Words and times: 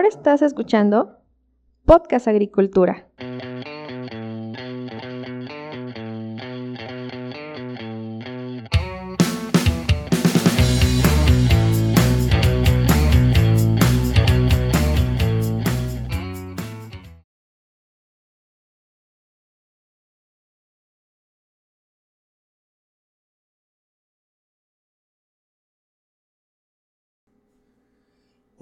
Ahora 0.00 0.08
estás 0.08 0.40
escuchando 0.40 1.18
Podcast 1.84 2.26
Agricultura. 2.26 3.06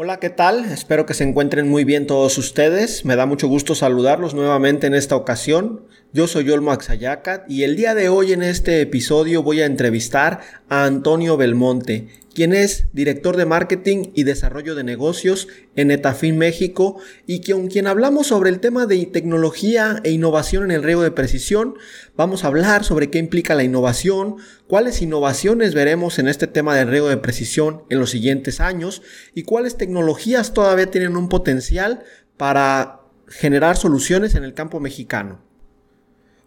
Hola, 0.00 0.20
¿qué 0.20 0.30
tal? 0.30 0.64
Espero 0.66 1.06
que 1.06 1.14
se 1.14 1.24
encuentren 1.24 1.68
muy 1.68 1.82
bien 1.82 2.06
todos 2.06 2.38
ustedes. 2.38 3.04
Me 3.04 3.16
da 3.16 3.26
mucho 3.26 3.48
gusto 3.48 3.74
saludarlos 3.74 4.32
nuevamente 4.32 4.86
en 4.86 4.94
esta 4.94 5.16
ocasión. 5.16 5.86
Yo 6.14 6.26
soy 6.26 6.48
Olmo 6.48 6.72
Axayacat 6.72 7.50
y 7.50 7.64
el 7.64 7.76
día 7.76 7.94
de 7.94 8.08
hoy 8.08 8.32
en 8.32 8.42
este 8.42 8.80
episodio 8.80 9.42
voy 9.42 9.60
a 9.60 9.66
entrevistar 9.66 10.40
a 10.70 10.86
Antonio 10.86 11.36
Belmonte, 11.36 12.08
quien 12.32 12.54
es 12.54 12.86
director 12.94 13.36
de 13.36 13.44
marketing 13.44 14.04
y 14.14 14.22
desarrollo 14.22 14.74
de 14.74 14.84
negocios 14.84 15.48
en 15.76 15.90
Etafin 15.90 16.38
México 16.38 16.96
y 17.26 17.42
con 17.42 17.68
quien 17.68 17.86
hablamos 17.86 18.28
sobre 18.28 18.48
el 18.48 18.58
tema 18.58 18.86
de 18.86 19.04
tecnología 19.04 20.00
e 20.02 20.10
innovación 20.10 20.64
en 20.64 20.70
el 20.70 20.82
riego 20.82 21.02
de 21.02 21.10
precisión. 21.10 21.74
Vamos 22.16 22.42
a 22.42 22.46
hablar 22.46 22.84
sobre 22.84 23.10
qué 23.10 23.18
implica 23.18 23.54
la 23.54 23.64
innovación, 23.64 24.36
cuáles 24.66 25.02
innovaciones 25.02 25.74
veremos 25.74 26.18
en 26.18 26.28
este 26.28 26.46
tema 26.46 26.74
del 26.74 26.88
riego 26.88 27.10
de 27.10 27.18
precisión 27.18 27.82
en 27.90 28.00
los 28.00 28.08
siguientes 28.08 28.60
años 28.60 29.02
y 29.34 29.42
cuáles 29.42 29.76
tecnologías 29.76 30.54
todavía 30.54 30.90
tienen 30.90 31.18
un 31.18 31.28
potencial 31.28 32.02
para 32.38 33.02
generar 33.28 33.76
soluciones 33.76 34.34
en 34.36 34.44
el 34.44 34.54
campo 34.54 34.80
mexicano. 34.80 35.46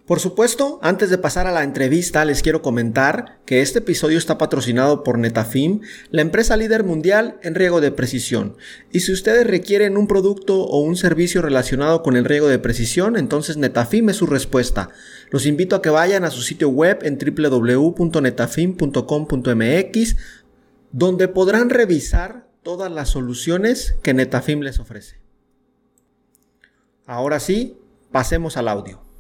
Por 0.07 0.19
supuesto, 0.19 0.79
antes 0.81 1.11
de 1.11 1.19
pasar 1.19 1.47
a 1.47 1.51
la 1.51 1.63
entrevista, 1.63 2.25
les 2.25 2.41
quiero 2.41 2.63
comentar 2.63 3.39
que 3.45 3.61
este 3.61 3.79
episodio 3.79 4.17
está 4.17 4.37
patrocinado 4.37 5.03
por 5.03 5.17
Netafim, 5.19 5.81
la 6.09 6.21
empresa 6.21 6.57
líder 6.57 6.83
mundial 6.83 7.37
en 7.43 7.53
riego 7.53 7.81
de 7.81 7.91
precisión. 7.91 8.57
Y 8.91 9.01
si 9.01 9.11
ustedes 9.11 9.45
requieren 9.45 9.97
un 9.97 10.07
producto 10.07 10.63
o 10.63 10.81
un 10.81 10.97
servicio 10.97 11.43
relacionado 11.43 12.01
con 12.01 12.17
el 12.17 12.25
riego 12.25 12.47
de 12.47 12.57
precisión, 12.57 13.15
entonces 13.15 13.57
Netafim 13.57 14.09
es 14.09 14.15
su 14.17 14.25
respuesta. 14.25 14.89
Los 15.29 15.45
invito 15.45 15.75
a 15.75 15.83
que 15.83 15.91
vayan 15.91 16.25
a 16.25 16.31
su 16.31 16.41
sitio 16.41 16.69
web 16.69 16.97
en 17.03 17.19
www.netafim.com.mx, 17.19 20.15
donde 20.91 21.27
podrán 21.27 21.69
revisar 21.69 22.47
todas 22.63 22.91
las 22.91 23.09
soluciones 23.09 23.97
que 24.01 24.15
Netafim 24.15 24.61
les 24.61 24.79
ofrece. 24.79 25.21
Ahora 27.05 27.39
sí, 27.39 27.77
pasemos 28.11 28.57
al 28.57 28.67
audio. 28.67 29.10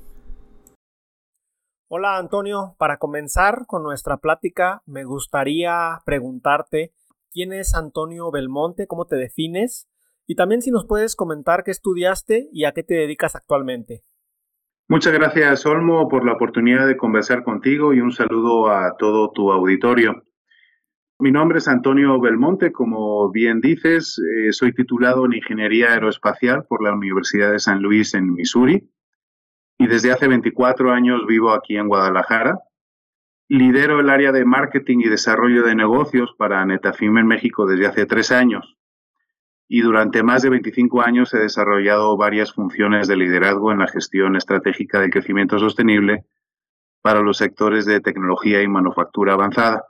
Hola 1.93 2.17
Antonio, 2.17 2.77
para 2.79 2.95
comenzar 2.95 3.65
con 3.67 3.83
nuestra 3.83 4.15
plática 4.15 4.81
me 4.85 5.03
gustaría 5.03 5.99
preguntarte 6.05 6.93
quién 7.33 7.51
es 7.51 7.75
Antonio 7.75 8.31
Belmonte, 8.31 8.87
cómo 8.87 9.03
te 9.03 9.17
defines 9.17 9.89
y 10.25 10.35
también 10.35 10.61
si 10.61 10.71
nos 10.71 10.87
puedes 10.87 11.17
comentar 11.17 11.65
qué 11.65 11.71
estudiaste 11.71 12.47
y 12.53 12.63
a 12.63 12.71
qué 12.71 12.83
te 12.83 12.93
dedicas 12.93 13.35
actualmente. 13.35 14.03
Muchas 14.87 15.11
gracias 15.11 15.65
Olmo 15.65 16.07
por 16.07 16.25
la 16.25 16.31
oportunidad 16.31 16.87
de 16.87 16.95
conversar 16.95 17.43
contigo 17.43 17.93
y 17.93 17.99
un 17.99 18.13
saludo 18.13 18.69
a 18.69 18.95
todo 18.97 19.29
tu 19.33 19.51
auditorio. 19.51 20.23
Mi 21.19 21.33
nombre 21.33 21.57
es 21.57 21.67
Antonio 21.67 22.21
Belmonte, 22.21 22.71
como 22.71 23.29
bien 23.31 23.59
dices, 23.59 24.17
eh, 24.17 24.53
soy 24.53 24.73
titulado 24.73 25.25
en 25.25 25.33
Ingeniería 25.33 25.91
Aeroespacial 25.91 26.63
por 26.69 26.81
la 26.81 26.93
Universidad 26.93 27.51
de 27.51 27.59
San 27.59 27.81
Luis 27.81 28.13
en 28.13 28.33
Missouri 28.33 28.89
y 29.81 29.87
desde 29.87 30.11
hace 30.11 30.27
24 30.27 30.91
años 30.91 31.25
vivo 31.27 31.53
aquí 31.53 31.75
en 31.75 31.87
Guadalajara. 31.87 32.59
Lidero 33.47 33.99
el 33.99 34.11
área 34.11 34.31
de 34.31 34.45
marketing 34.45 34.99
y 34.99 35.09
desarrollo 35.09 35.63
de 35.63 35.73
negocios 35.73 36.35
para 36.37 36.63
Netafim 36.63 37.17
en 37.17 37.25
México 37.25 37.65
desde 37.65 37.87
hace 37.87 38.05
tres 38.05 38.31
años 38.31 38.77
y 39.67 39.81
durante 39.81 40.21
más 40.21 40.43
de 40.43 40.51
25 40.51 41.01
años 41.01 41.33
he 41.33 41.39
desarrollado 41.39 42.15
varias 42.15 42.53
funciones 42.53 43.07
de 43.07 43.15
liderazgo 43.15 43.71
en 43.71 43.79
la 43.79 43.87
gestión 43.87 44.35
estratégica 44.35 44.99
del 44.99 45.09
crecimiento 45.09 45.57
sostenible 45.57 46.25
para 47.01 47.21
los 47.21 47.37
sectores 47.37 47.85
de 47.87 48.01
tecnología 48.01 48.61
y 48.61 48.67
manufactura 48.67 49.33
avanzada. 49.33 49.85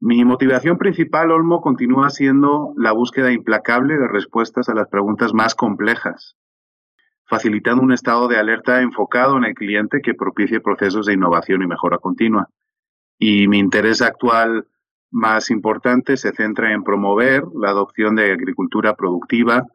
Mi 0.00 0.24
motivación 0.24 0.78
principal, 0.78 1.30
Olmo, 1.30 1.60
continúa 1.60 2.08
siendo 2.08 2.72
la 2.78 2.92
búsqueda 2.92 3.32
implacable 3.32 3.98
de 3.98 4.08
respuestas 4.08 4.70
a 4.70 4.74
las 4.74 4.88
preguntas 4.88 5.34
más 5.34 5.54
complejas 5.54 6.38
facilitando 7.28 7.82
un 7.82 7.92
estado 7.92 8.26
de 8.26 8.38
alerta 8.38 8.80
enfocado 8.80 9.36
en 9.36 9.44
el 9.44 9.54
cliente 9.54 10.00
que 10.02 10.14
propicie 10.14 10.60
procesos 10.60 11.06
de 11.06 11.12
innovación 11.12 11.62
y 11.62 11.66
mejora 11.66 11.98
continua. 11.98 12.48
Y 13.18 13.48
mi 13.48 13.58
interés 13.58 14.00
actual 14.00 14.66
más 15.10 15.50
importante 15.50 16.16
se 16.16 16.32
centra 16.32 16.72
en 16.72 16.84
promover 16.84 17.44
la 17.54 17.70
adopción 17.70 18.14
de 18.16 18.32
agricultura 18.32 18.94
productiva, 18.94 19.66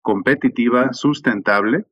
competitiva, 0.00 0.92
sustentable, 0.92 1.86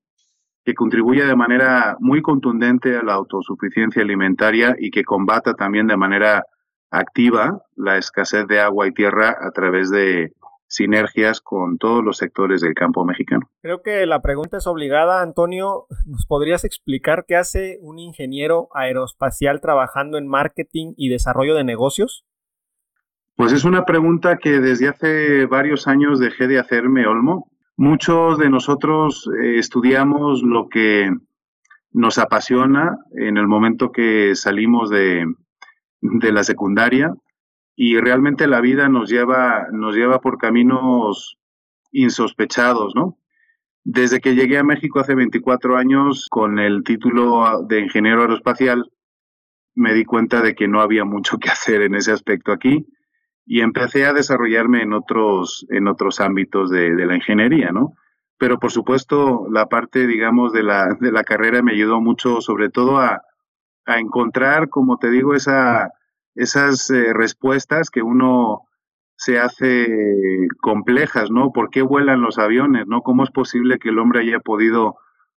que 0.64 0.74
contribuya 0.74 1.26
de 1.26 1.36
manera 1.36 1.96
muy 2.00 2.22
contundente 2.22 2.96
a 2.96 3.02
la 3.02 3.14
autosuficiencia 3.14 4.02
alimentaria 4.02 4.76
y 4.78 4.90
que 4.90 5.04
combata 5.04 5.54
también 5.54 5.86
de 5.86 5.96
manera 5.96 6.44
activa 6.90 7.62
la 7.76 7.96
escasez 7.96 8.46
de 8.46 8.60
agua 8.60 8.86
y 8.86 8.92
tierra 8.92 9.36
a 9.40 9.50
través 9.52 9.90
de 9.90 10.32
sinergias 10.70 11.40
con 11.40 11.78
todos 11.78 12.02
los 12.02 12.16
sectores 12.16 12.60
del 12.60 12.74
campo 12.74 13.04
mexicano. 13.04 13.50
Creo 13.60 13.82
que 13.82 14.06
la 14.06 14.22
pregunta 14.22 14.56
es 14.56 14.68
obligada, 14.68 15.20
Antonio. 15.20 15.86
¿Nos 16.06 16.26
podrías 16.26 16.64
explicar 16.64 17.24
qué 17.26 17.34
hace 17.34 17.78
un 17.82 17.98
ingeniero 17.98 18.68
aeroespacial 18.72 19.60
trabajando 19.60 20.16
en 20.16 20.28
marketing 20.28 20.94
y 20.96 21.08
desarrollo 21.08 21.56
de 21.56 21.64
negocios? 21.64 22.24
Pues 23.34 23.52
es 23.52 23.64
una 23.64 23.84
pregunta 23.84 24.36
que 24.36 24.60
desde 24.60 24.88
hace 24.88 25.46
varios 25.46 25.88
años 25.88 26.20
dejé 26.20 26.46
de 26.46 26.60
hacerme, 26.60 27.04
Olmo. 27.06 27.50
Muchos 27.76 28.38
de 28.38 28.48
nosotros 28.48 29.28
eh, 29.42 29.58
estudiamos 29.58 30.42
lo 30.42 30.68
que 30.68 31.10
nos 31.90 32.18
apasiona 32.18 32.96
en 33.16 33.38
el 33.38 33.48
momento 33.48 33.90
que 33.90 34.36
salimos 34.36 34.88
de, 34.88 35.26
de 36.00 36.32
la 36.32 36.44
secundaria 36.44 37.12
y 37.82 37.98
realmente 37.98 38.46
la 38.46 38.60
vida 38.60 38.90
nos 38.90 39.08
lleva, 39.08 39.68
nos 39.72 39.96
lleva 39.96 40.20
por 40.20 40.36
caminos 40.36 41.38
insospechados, 41.92 42.94
¿no? 42.94 43.16
Desde 43.84 44.20
que 44.20 44.34
llegué 44.34 44.58
a 44.58 44.62
México 44.62 45.00
hace 45.00 45.14
24 45.14 45.78
años 45.78 46.26
con 46.30 46.58
el 46.58 46.84
título 46.84 47.62
de 47.66 47.80
ingeniero 47.80 48.20
aeroespacial, 48.20 48.92
me 49.74 49.94
di 49.94 50.04
cuenta 50.04 50.42
de 50.42 50.54
que 50.54 50.68
no 50.68 50.82
había 50.82 51.06
mucho 51.06 51.38
que 51.38 51.48
hacer 51.48 51.80
en 51.80 51.94
ese 51.94 52.12
aspecto 52.12 52.52
aquí 52.52 52.86
y 53.46 53.62
empecé 53.62 54.04
a 54.04 54.12
desarrollarme 54.12 54.82
en 54.82 54.92
otros, 54.92 55.64
en 55.70 55.88
otros 55.88 56.20
ámbitos 56.20 56.68
de, 56.68 56.90
la 56.90 57.16
ingeniería, 57.16 57.72
¿no? 57.72 57.94
Pero 58.36 58.58
por 58.58 58.72
supuesto, 58.72 59.46
la 59.50 59.70
parte, 59.70 60.06
digamos, 60.06 60.52
de 60.52 60.64
la, 60.64 60.98
de 61.00 61.12
la 61.12 61.24
carrera 61.24 61.62
me 61.62 61.72
ayudó 61.72 62.02
mucho, 62.02 62.42
sobre 62.42 62.68
todo 62.68 62.98
a, 62.98 63.22
a 63.86 63.98
encontrar, 63.98 64.68
como 64.68 64.98
te 64.98 65.08
digo, 65.08 65.34
esa, 65.34 65.94
esas 66.34 66.90
eh, 66.90 67.12
respuestas 67.12 67.90
que 67.90 68.02
uno 68.02 68.66
se 69.16 69.38
hace 69.38 69.86
complejas, 70.62 71.30
¿no? 71.30 71.52
¿Por 71.52 71.70
qué 71.70 71.82
vuelan 71.82 72.22
los 72.22 72.38
aviones, 72.38 72.86
no? 72.86 73.02
¿Cómo 73.02 73.24
es 73.24 73.30
posible 73.30 73.78
que 73.78 73.90
el 73.90 73.98
hombre 73.98 74.20
haya 74.20 74.40
podido 74.40 74.96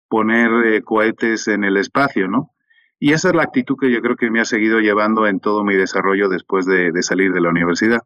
poner 0.09 0.51
eh, 0.67 0.83
cohetes 0.83 1.49
en 1.49 1.65
el 1.65 1.77
espacio, 1.77 2.29
no? 2.29 2.53
Y 2.99 3.15
esa 3.15 3.31
es 3.31 3.35
la 3.35 3.45
actitud 3.45 3.77
que 3.81 3.91
yo 3.91 4.03
creo 4.03 4.17
que 4.17 4.31
me 4.31 4.41
ha 4.41 4.45
seguido 4.45 4.81
llevando 4.81 5.27
en 5.27 5.41
todo 5.41 5.65
mi 5.65 5.75
desarrollo 5.75 6.29
después 6.29 6.67
de, 6.67 6.93
de 6.93 7.03
salir 7.03 7.33
de 7.33 7.41
la 7.41 7.49
universidad. 7.49 8.01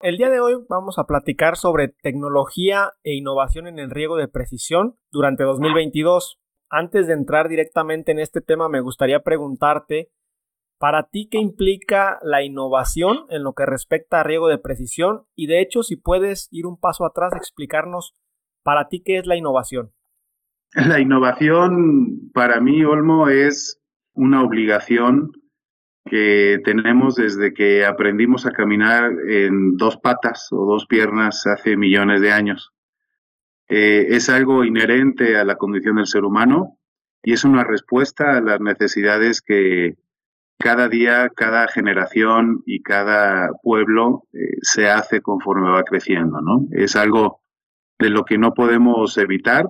El 0.00 0.16
día 0.16 0.30
de 0.30 0.40
hoy 0.40 0.54
vamos 0.68 0.98
a 0.98 1.04
platicar 1.04 1.56
sobre 1.56 1.88
tecnología 1.88 2.92
e 3.02 3.14
innovación 3.14 3.66
en 3.66 3.78
el 3.78 3.90
riego 3.90 4.16
de 4.16 4.28
precisión 4.28 4.96
durante 5.10 5.44
2022. 5.44 6.38
Antes 6.70 7.06
de 7.06 7.12
entrar 7.12 7.48
directamente 7.48 8.12
en 8.12 8.18
este 8.18 8.40
tema, 8.40 8.68
me 8.68 8.80
gustaría 8.80 9.20
preguntarte 9.20 10.10
para 10.78 11.04
ti, 11.04 11.28
¿qué 11.30 11.38
implica 11.38 12.18
la 12.22 12.42
innovación 12.42 13.26
en 13.30 13.42
lo 13.42 13.54
que 13.54 13.66
respecta 13.66 14.20
a 14.20 14.24
riego 14.24 14.48
de 14.48 14.58
precisión? 14.58 15.24
Y 15.34 15.46
de 15.46 15.60
hecho, 15.60 15.82
si 15.82 15.96
puedes 15.96 16.48
ir 16.50 16.66
un 16.66 16.78
paso 16.78 17.04
atrás, 17.04 17.32
explicarnos 17.36 18.14
para 18.62 18.88
ti 18.88 19.02
qué 19.04 19.18
es 19.18 19.26
la 19.26 19.36
innovación. 19.36 19.92
La 20.74 20.98
innovación 20.98 22.30
para 22.32 22.60
mí, 22.60 22.84
Olmo, 22.84 23.28
es 23.28 23.80
una 24.12 24.42
obligación 24.42 25.30
que 26.04 26.60
tenemos 26.64 27.14
desde 27.14 27.54
que 27.54 27.86
aprendimos 27.86 28.44
a 28.44 28.50
caminar 28.50 29.12
en 29.28 29.76
dos 29.76 29.96
patas 29.96 30.48
o 30.50 30.66
dos 30.66 30.86
piernas 30.86 31.46
hace 31.46 31.76
millones 31.76 32.20
de 32.20 32.32
años. 32.32 32.72
Eh, 33.68 34.08
es 34.10 34.28
algo 34.28 34.64
inherente 34.64 35.36
a 35.38 35.44
la 35.44 35.56
condición 35.56 35.96
del 35.96 36.06
ser 36.06 36.24
humano 36.24 36.78
y 37.22 37.32
es 37.32 37.44
una 37.44 37.64
respuesta 37.64 38.36
a 38.36 38.40
las 38.40 38.60
necesidades 38.60 39.40
que, 39.40 39.96
cada 40.58 40.88
día, 40.88 41.30
cada 41.34 41.68
generación 41.68 42.62
y 42.66 42.82
cada 42.82 43.50
pueblo 43.62 44.24
eh, 44.32 44.56
se 44.62 44.88
hace 44.88 45.20
conforme 45.20 45.70
va 45.70 45.82
creciendo, 45.82 46.40
¿no? 46.40 46.66
Es 46.72 46.96
algo 46.96 47.40
de 47.98 48.10
lo 48.10 48.24
que 48.24 48.38
no 48.38 48.54
podemos 48.54 49.16
evitar 49.18 49.66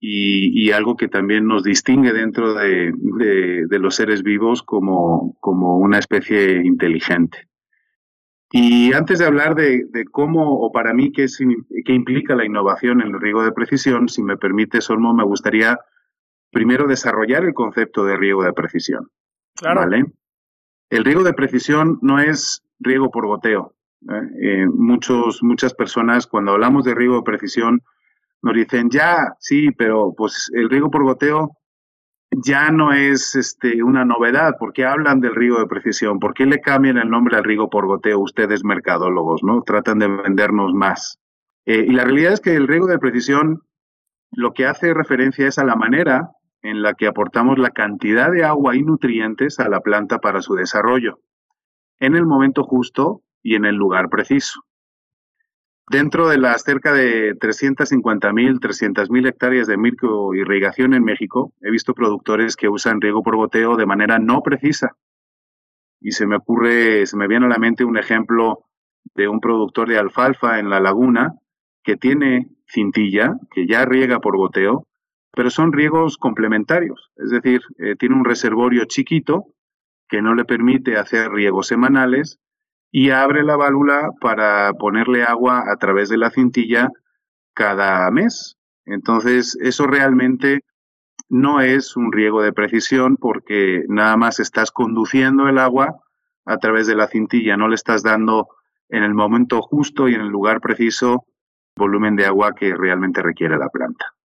y, 0.00 0.70
algo 0.72 0.96
que 0.96 1.08
también 1.08 1.46
nos 1.46 1.64
distingue 1.64 2.12
dentro 2.12 2.54
de, 2.54 2.92
los 3.70 3.94
seres 3.94 4.22
vivos 4.22 4.62
como, 4.62 5.36
una 5.42 5.98
especie 5.98 6.64
inteligente. 6.64 7.48
Y 8.52 8.92
antes 8.92 9.18
de 9.18 9.26
hablar 9.26 9.54
de, 9.54 9.86
cómo 10.12 10.60
o 10.60 10.70
para 10.70 10.94
mí 10.94 11.12
qué, 11.12 11.26
qué 11.84 11.92
implica 11.92 12.36
la 12.36 12.44
innovación 12.44 13.00
en 13.00 13.14
el 13.14 13.20
riego 13.20 13.42
de 13.42 13.52
precisión, 13.52 14.08
si 14.08 14.22
me 14.22 14.36
permite, 14.36 14.80
Solmo, 14.80 15.14
me 15.14 15.24
gustaría 15.24 15.78
primero 16.52 16.86
desarrollar 16.86 17.44
el 17.44 17.54
concepto 17.54 18.04
de 18.04 18.16
riego 18.16 18.44
de 18.44 18.52
precisión. 18.52 19.08
¿Vale? 19.62 20.04
El 20.90 21.04
riego 21.04 21.22
de 21.22 21.32
precisión 21.34 21.98
no 22.02 22.20
es 22.20 22.62
riego 22.78 23.10
por 23.10 23.26
goteo. 23.26 23.74
¿eh? 24.08 24.22
Eh, 24.40 24.66
muchos, 24.66 25.42
muchas 25.42 25.74
personas 25.74 26.26
cuando 26.26 26.52
hablamos 26.52 26.84
de 26.84 26.94
riego 26.94 27.16
de 27.16 27.22
precisión 27.22 27.82
nos 28.42 28.54
dicen, 28.54 28.90
ya, 28.90 29.34
sí, 29.40 29.70
pero 29.72 30.14
pues 30.16 30.50
el 30.54 30.70
riego 30.70 30.90
por 30.90 31.02
goteo 31.02 31.56
ya 32.30 32.70
no 32.70 32.92
es 32.92 33.34
este, 33.34 33.82
una 33.82 34.04
novedad. 34.04 34.56
¿Por 34.58 34.72
qué 34.72 34.84
hablan 34.84 35.20
del 35.20 35.34
riego 35.34 35.58
de 35.58 35.66
precisión? 35.66 36.18
¿Por 36.18 36.34
qué 36.34 36.46
le 36.46 36.60
cambian 36.60 36.98
el 36.98 37.10
nombre 37.10 37.36
al 37.36 37.44
riego 37.44 37.70
por 37.70 37.86
goteo 37.86 38.20
ustedes 38.20 38.64
mercadólogos? 38.64 39.42
¿no? 39.42 39.62
Tratan 39.62 39.98
de 39.98 40.08
vendernos 40.08 40.74
más. 40.74 41.18
Eh, 41.64 41.86
y 41.88 41.92
la 41.92 42.04
realidad 42.04 42.34
es 42.34 42.40
que 42.40 42.54
el 42.54 42.68
riego 42.68 42.86
de 42.86 42.98
precisión 42.98 43.62
lo 44.30 44.52
que 44.52 44.66
hace 44.66 44.92
referencia 44.92 45.48
es 45.48 45.58
a 45.58 45.64
la 45.64 45.76
manera 45.76 46.35
en 46.66 46.82
la 46.82 46.94
que 46.94 47.06
aportamos 47.06 47.58
la 47.58 47.70
cantidad 47.70 48.30
de 48.30 48.44
agua 48.44 48.74
y 48.74 48.82
nutrientes 48.82 49.60
a 49.60 49.68
la 49.68 49.80
planta 49.80 50.18
para 50.18 50.42
su 50.42 50.54
desarrollo, 50.54 51.20
en 52.00 52.16
el 52.16 52.26
momento 52.26 52.64
justo 52.64 53.22
y 53.40 53.54
en 53.54 53.64
el 53.64 53.76
lugar 53.76 54.08
preciso. 54.08 54.62
Dentro 55.88 56.28
de 56.28 56.38
las 56.38 56.64
cerca 56.64 56.92
de 56.92 57.36
350.000, 57.36 58.58
300.000 58.58 59.28
hectáreas 59.28 59.68
de 59.68 59.76
microirrigación 59.76 60.94
en 60.94 61.04
México, 61.04 61.52
he 61.60 61.70
visto 61.70 61.94
productores 61.94 62.56
que 62.56 62.68
usan 62.68 63.00
riego 63.00 63.22
por 63.22 63.36
goteo 63.36 63.76
de 63.76 63.86
manera 63.86 64.18
no 64.18 64.42
precisa. 64.42 64.96
Y 66.00 66.10
se 66.10 66.26
me 66.26 66.36
ocurre, 66.36 67.06
se 67.06 67.16
me 67.16 67.28
viene 67.28 67.46
a 67.46 67.48
la 67.48 67.58
mente 67.58 67.84
un 67.84 67.96
ejemplo 67.96 68.64
de 69.14 69.28
un 69.28 69.38
productor 69.38 69.88
de 69.88 69.98
alfalfa 69.98 70.58
en 70.58 70.68
la 70.68 70.80
laguna 70.80 71.34
que 71.84 71.96
tiene 71.96 72.48
cintilla, 72.66 73.34
que 73.52 73.68
ya 73.68 73.84
riega 73.84 74.18
por 74.18 74.36
goteo, 74.36 74.88
pero 75.36 75.50
son 75.50 75.74
riegos 75.74 76.16
complementarios, 76.16 77.12
es 77.16 77.28
decir, 77.28 77.60
eh, 77.76 77.94
tiene 77.94 78.14
un 78.14 78.24
reservorio 78.24 78.86
chiquito 78.86 79.44
que 80.08 80.22
no 80.22 80.34
le 80.34 80.46
permite 80.46 80.96
hacer 80.96 81.30
riegos 81.30 81.66
semanales 81.66 82.38
y 82.90 83.10
abre 83.10 83.44
la 83.44 83.54
válvula 83.54 84.08
para 84.18 84.72
ponerle 84.72 85.24
agua 85.24 85.64
a 85.70 85.76
través 85.76 86.08
de 86.08 86.16
la 86.16 86.30
cintilla 86.30 86.88
cada 87.52 88.10
mes. 88.10 88.56
Entonces, 88.86 89.58
eso 89.60 89.86
realmente 89.86 90.60
no 91.28 91.60
es 91.60 91.98
un 91.98 92.12
riego 92.12 92.40
de 92.40 92.54
precisión 92.54 93.18
porque 93.18 93.84
nada 93.88 94.16
más 94.16 94.40
estás 94.40 94.70
conduciendo 94.70 95.48
el 95.48 95.58
agua 95.58 96.00
a 96.46 96.56
través 96.56 96.86
de 96.86 96.94
la 96.94 97.08
cintilla, 97.08 97.58
no 97.58 97.68
le 97.68 97.74
estás 97.74 98.02
dando 98.02 98.48
en 98.88 99.02
el 99.02 99.12
momento 99.12 99.60
justo 99.60 100.08
y 100.08 100.14
en 100.14 100.22
el 100.22 100.28
lugar 100.28 100.62
preciso 100.62 101.26
volumen 101.76 102.16
de 102.16 102.24
agua 102.24 102.54
que 102.54 102.74
realmente 102.74 103.20
requiere 103.20 103.58
la 103.58 103.68
planta. 103.68 104.15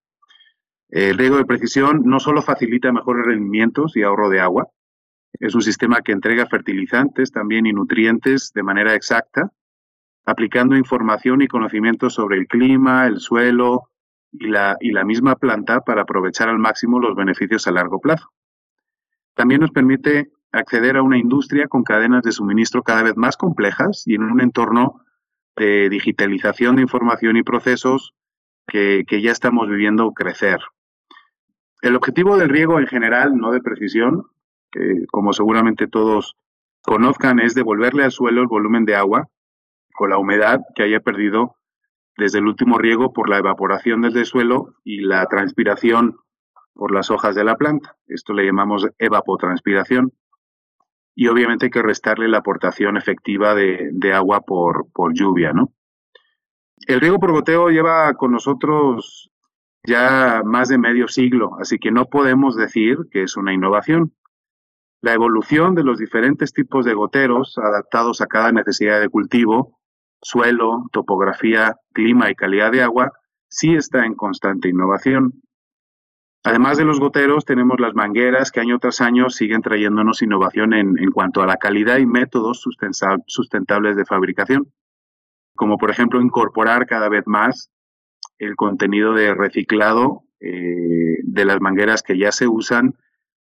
El 0.92 1.18
riego 1.18 1.38
de 1.38 1.46
precisión 1.46 2.02
no 2.04 2.20
solo 2.20 2.42
facilita 2.42 2.92
mejores 2.92 3.26
rendimientos 3.26 3.96
y 3.96 4.04
ahorro 4.04 4.30
de 4.30 4.42
agua, 4.42 4.68
es 5.40 5.56
un 5.56 5.62
sistema 5.62 6.02
que 6.02 6.12
entrega 6.12 6.46
fertilizantes 6.48 7.32
también 7.32 7.66
y 7.66 7.72
nutrientes 7.72 8.52
de 8.54 8.62
manera 8.62 8.94
exacta, 8.94 9.52
aplicando 10.26 10.76
información 10.76 11.42
y 11.42 11.48
conocimientos 11.48 12.14
sobre 12.16 12.38
el 12.38 12.48
clima, 12.48 13.08
el 13.08 13.20
suelo 13.20 13.90
y 14.34 14.48
la, 14.48 14.76
y 14.82 14.92
la 14.92 15.06
misma 15.06 15.38
planta 15.38 15.80
para 15.80 16.02
aprovechar 16.02 16.50
al 16.50 16.60
máximo 16.60 17.00
los 17.00 17.16
beneficios 17.16 17.68
a 17.68 17.72
largo 17.72 18.02
plazo. 18.02 18.28
También 19.34 19.62
nos 19.62 19.72
permite 19.72 20.32
acceder 20.52 20.98
a 20.98 21.04
una 21.04 21.18
industria 21.18 21.70
con 21.70 21.84
cadenas 21.84 22.24
de 22.24 22.34
suministro 22.34 22.84
cada 22.84 23.04
vez 23.04 23.16
más 23.16 23.38
complejas 23.38 24.04
y 24.06 24.16
en 24.16 24.24
un 24.24 24.42
entorno 24.42 25.02
de 25.56 25.88
digitalización 25.90 26.76
de 26.76 26.82
información 26.82 27.38
y 27.38 27.44
procesos 27.44 28.14
que, 28.68 29.06
que 29.08 29.22
ya 29.22 29.32
estamos 29.32 29.70
viviendo 29.70 30.12
crecer. 30.12 30.60
El 31.82 31.96
objetivo 31.96 32.38
del 32.38 32.50
riego 32.50 32.80
en 32.80 32.86
general, 32.86 33.36
no 33.36 33.52
de 33.52 33.60
precisión, 33.60 34.28
que 34.72 35.06
como 35.12 35.34
seguramente 35.34 35.88
todos 35.88 36.36
conozcan, 36.84 37.40
es 37.40 37.56
devolverle 37.56 38.04
al 38.04 38.12
suelo 38.12 38.42
el 38.42 38.48
volumen 38.48 38.86
de 38.86 38.96
agua 38.96 39.30
o 39.98 40.08
la 40.08 40.20
humedad 40.20 40.62
que 40.76 40.84
haya 40.84 41.00
perdido 41.00 41.56
desde 42.18 42.38
el 42.38 42.46
último 42.46 42.78
riego 42.78 43.14
por 43.14 43.30
la 43.30 43.40
evaporación 43.40 44.02
del 44.02 44.26
suelo 44.26 44.76
y 44.84 45.02
la 45.02 45.26
transpiración 45.26 46.18
por 46.74 46.94
las 46.94 47.10
hojas 47.10 47.36
de 47.36 47.44
la 47.44 47.56
planta. 47.56 47.96
Esto 48.08 48.34
le 48.34 48.46
llamamos 48.46 48.88
evapotranspiración. 49.00 50.14
Y 51.16 51.28
obviamente 51.28 51.66
hay 51.66 51.72
que 51.72 51.82
restarle 51.82 52.28
la 52.28 52.38
aportación 52.38 52.96
efectiva 52.96 53.56
de, 53.56 54.14
agua 54.14 54.42
por, 54.42 54.92
por 54.94 55.14
lluvia, 55.14 55.52
¿no? 55.52 55.74
El 56.88 57.02
riego 57.02 57.20
por 57.20 57.32
goteo 57.32 57.70
lleva 57.70 58.14
con 58.14 58.32
nosotros 58.32 59.31
ya 59.84 60.42
más 60.46 60.70
de 60.70 60.78
medio 60.78 61.08
siglo, 61.08 61.58
así 61.60 61.80
que 61.80 61.92
no 61.92 62.06
podemos 62.06 62.56
decir 62.56 62.98
que 63.12 63.24
es 63.24 63.38
una 63.38 63.54
innovación. 63.54 64.14
La 65.02 65.14
evolución 65.14 65.74
de 65.74 65.84
los 65.84 65.98
diferentes 65.98 66.54
tipos 66.54 66.86
de 66.86 66.94
goteros 66.94 67.58
adaptados 67.58 68.22
a 68.22 68.28
cada 68.28 68.52
necesidad 68.52 69.02
de 69.02 69.10
cultivo, 69.10 69.80
suelo, 70.22 70.86
topografía, 70.92 71.76
clima 71.94 72.30
y 72.30 72.36
calidad 72.36 72.72
de 72.72 72.84
agua, 72.84 73.12
sí 73.50 73.74
está 73.74 74.06
en 74.06 74.14
constante 74.14 74.70
innovación. 74.70 75.42
Además 76.44 76.78
de 76.78 76.86
los 76.86 77.00
goteros, 77.00 77.46
tenemos 77.46 77.80
las 77.80 77.96
mangueras 77.96 78.52
que 78.52 78.60
año 78.60 78.78
tras 78.80 79.02
año 79.02 79.30
siguen 79.30 79.62
trayéndonos 79.62 80.22
innovación 80.22 80.74
en, 80.74 80.96
cuanto 81.12 81.42
a 81.42 81.48
la 81.48 81.58
calidad 81.58 81.98
y 81.98 82.06
métodos 82.06 82.64
sustentables 83.28 83.96
de 83.96 84.06
fabricación, 84.06 84.72
como 85.56 85.78
por 85.78 85.90
ejemplo 85.90 86.22
incorporar 86.22 86.86
cada 86.86 87.10
vez 87.10 87.24
más 87.26 87.71
el 88.42 88.56
contenido 88.56 89.14
de 89.14 89.36
reciclado 89.36 90.24
eh, 90.40 91.18
de 91.24 91.46
las 91.46 91.62
mangueras 91.62 92.02
que 92.02 92.18
ya 92.18 92.32
se 92.32 92.48
usan 92.48 92.96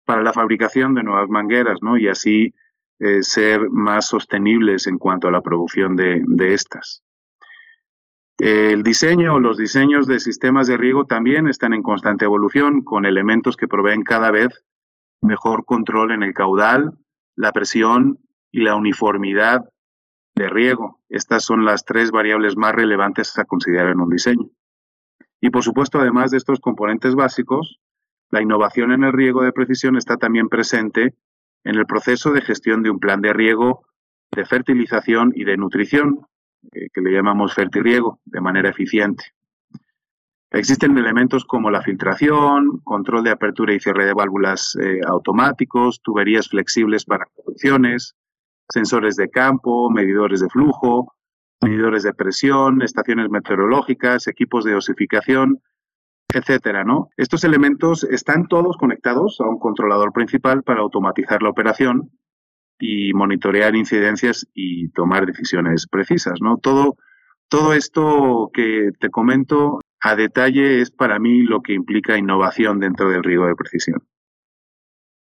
para 0.05 0.23
la 0.23 0.33
fabricación 0.33 0.95
de 0.95 1.03
nuevas 1.03 1.29
mangueras, 1.29 1.77
¿no? 1.83 1.97
Y 1.97 2.07
así 2.07 2.55
eh, 2.99 3.21
ser 3.21 3.69
más 3.69 4.07
sostenibles 4.07 4.87
en 4.87 4.97
cuanto 4.97 5.27
a 5.27 5.31
la 5.31 5.41
producción 5.41 5.95
de, 5.95 6.23
estas. 6.39 7.03
El 8.39 8.81
diseño 8.81 9.35
o 9.35 9.39
los 9.39 9.57
diseños 9.57 10.07
de 10.07 10.19
sistemas 10.19 10.65
de 10.65 10.77
riego 10.77 11.05
también 11.05 11.47
están 11.47 11.73
en 11.73 11.83
constante 11.83 12.25
evolución 12.25 12.81
con 12.81 13.05
elementos 13.05 13.55
que 13.55 13.67
proveen 13.67 14.01
cada 14.01 14.31
vez 14.31 14.65
mejor 15.21 15.63
control 15.65 16.11
en 16.11 16.23
el 16.23 16.33
caudal, 16.33 16.93
la 17.35 17.51
presión 17.51 18.17
y 18.51 18.61
la 18.61 18.75
uniformidad 18.75 19.61
de 20.33 20.49
riego. 20.49 20.99
Estas 21.09 21.43
son 21.43 21.65
las 21.65 21.85
tres 21.85 22.09
variables 22.09 22.57
más 22.57 22.73
relevantes 22.73 23.37
a 23.37 23.45
considerar 23.45 23.91
en 23.91 23.99
un 23.99 24.09
diseño. 24.09 24.49
Y 25.41 25.49
por 25.49 25.63
supuesto, 25.63 25.99
además 25.99 26.31
de 26.31 26.37
estos 26.37 26.59
componentes 26.59 27.15
básicos, 27.15 27.79
la 28.29 28.41
innovación 28.41 28.91
en 28.91 29.03
el 29.03 29.13
riego 29.13 29.43
de 29.43 29.53
precisión 29.53 29.95
está 29.95 30.17
también 30.17 30.49
presente 30.49 31.15
en 31.63 31.75
el 31.75 31.85
proceso 31.85 32.31
de 32.31 32.41
gestión 32.41 32.83
de 32.83 32.89
un 32.89 32.99
plan 32.99 33.21
de 33.21 33.33
riego, 33.33 33.85
de 34.31 34.45
fertilización 34.45 35.31
y 35.35 35.43
de 35.43 35.57
nutrición, 35.57 36.25
eh, 36.73 36.89
que 36.93 37.01
le 37.01 37.11
llamamos 37.11 37.53
fertirriego, 37.53 38.19
de 38.25 38.41
manera 38.41 38.69
eficiente. 38.69 39.23
Existen 40.51 40.97
elementos 40.97 41.45
como 41.45 41.69
la 41.69 41.81
filtración, 41.81 42.79
control 42.83 43.23
de 43.23 43.31
apertura 43.31 43.73
y 43.73 43.79
cierre 43.79 44.05
de 44.05 44.13
válvulas 44.13 44.77
eh, 44.81 45.01
automáticos, 45.05 46.01
tuberías 46.01 46.47
flexibles 46.47 47.03
para 47.03 47.27
producciones, 47.35 48.15
sensores 48.69 49.17
de 49.17 49.29
campo, 49.29 49.89
medidores 49.89 50.39
de 50.39 50.49
flujo, 50.49 51.16
medidores 51.61 52.03
de 52.03 52.13
presión, 52.13 52.81
estaciones 52.81 53.29
meteorológicas, 53.29 54.27
equipos 54.27 54.63
de 54.63 54.75
osificación, 54.75 55.61
etcétera, 56.33 56.83
¿no? 56.83 57.09
Estos 57.17 57.43
elementos 57.43 58.03
están 58.03 58.47
todos 58.47 58.77
conectados 58.77 59.39
a 59.39 59.49
un 59.49 59.59
controlador 59.59 60.11
principal 60.11 60.63
para 60.63 60.81
automatizar 60.81 61.41
la 61.41 61.49
operación 61.49 62.11
y 62.79 63.13
monitorear 63.13 63.75
incidencias 63.75 64.45
y 64.53 64.89
tomar 64.89 65.25
decisiones 65.25 65.87
precisas, 65.87 66.39
¿no? 66.41 66.57
Todo, 66.57 66.95
todo 67.49 67.73
esto 67.73 68.51
que 68.53 68.91
te 68.99 69.09
comento 69.09 69.79
a 69.99 70.15
detalle 70.15 70.81
es 70.81 70.91
para 70.91 71.17
mí 71.17 71.41
lo 71.41 71.61
que 71.61 71.73
implica 71.73 72.17
innovación 72.17 72.79
dentro 72.79 73.09
del 73.09 73.23
riego 73.23 73.47
de 73.47 73.55
precisión. 73.55 74.03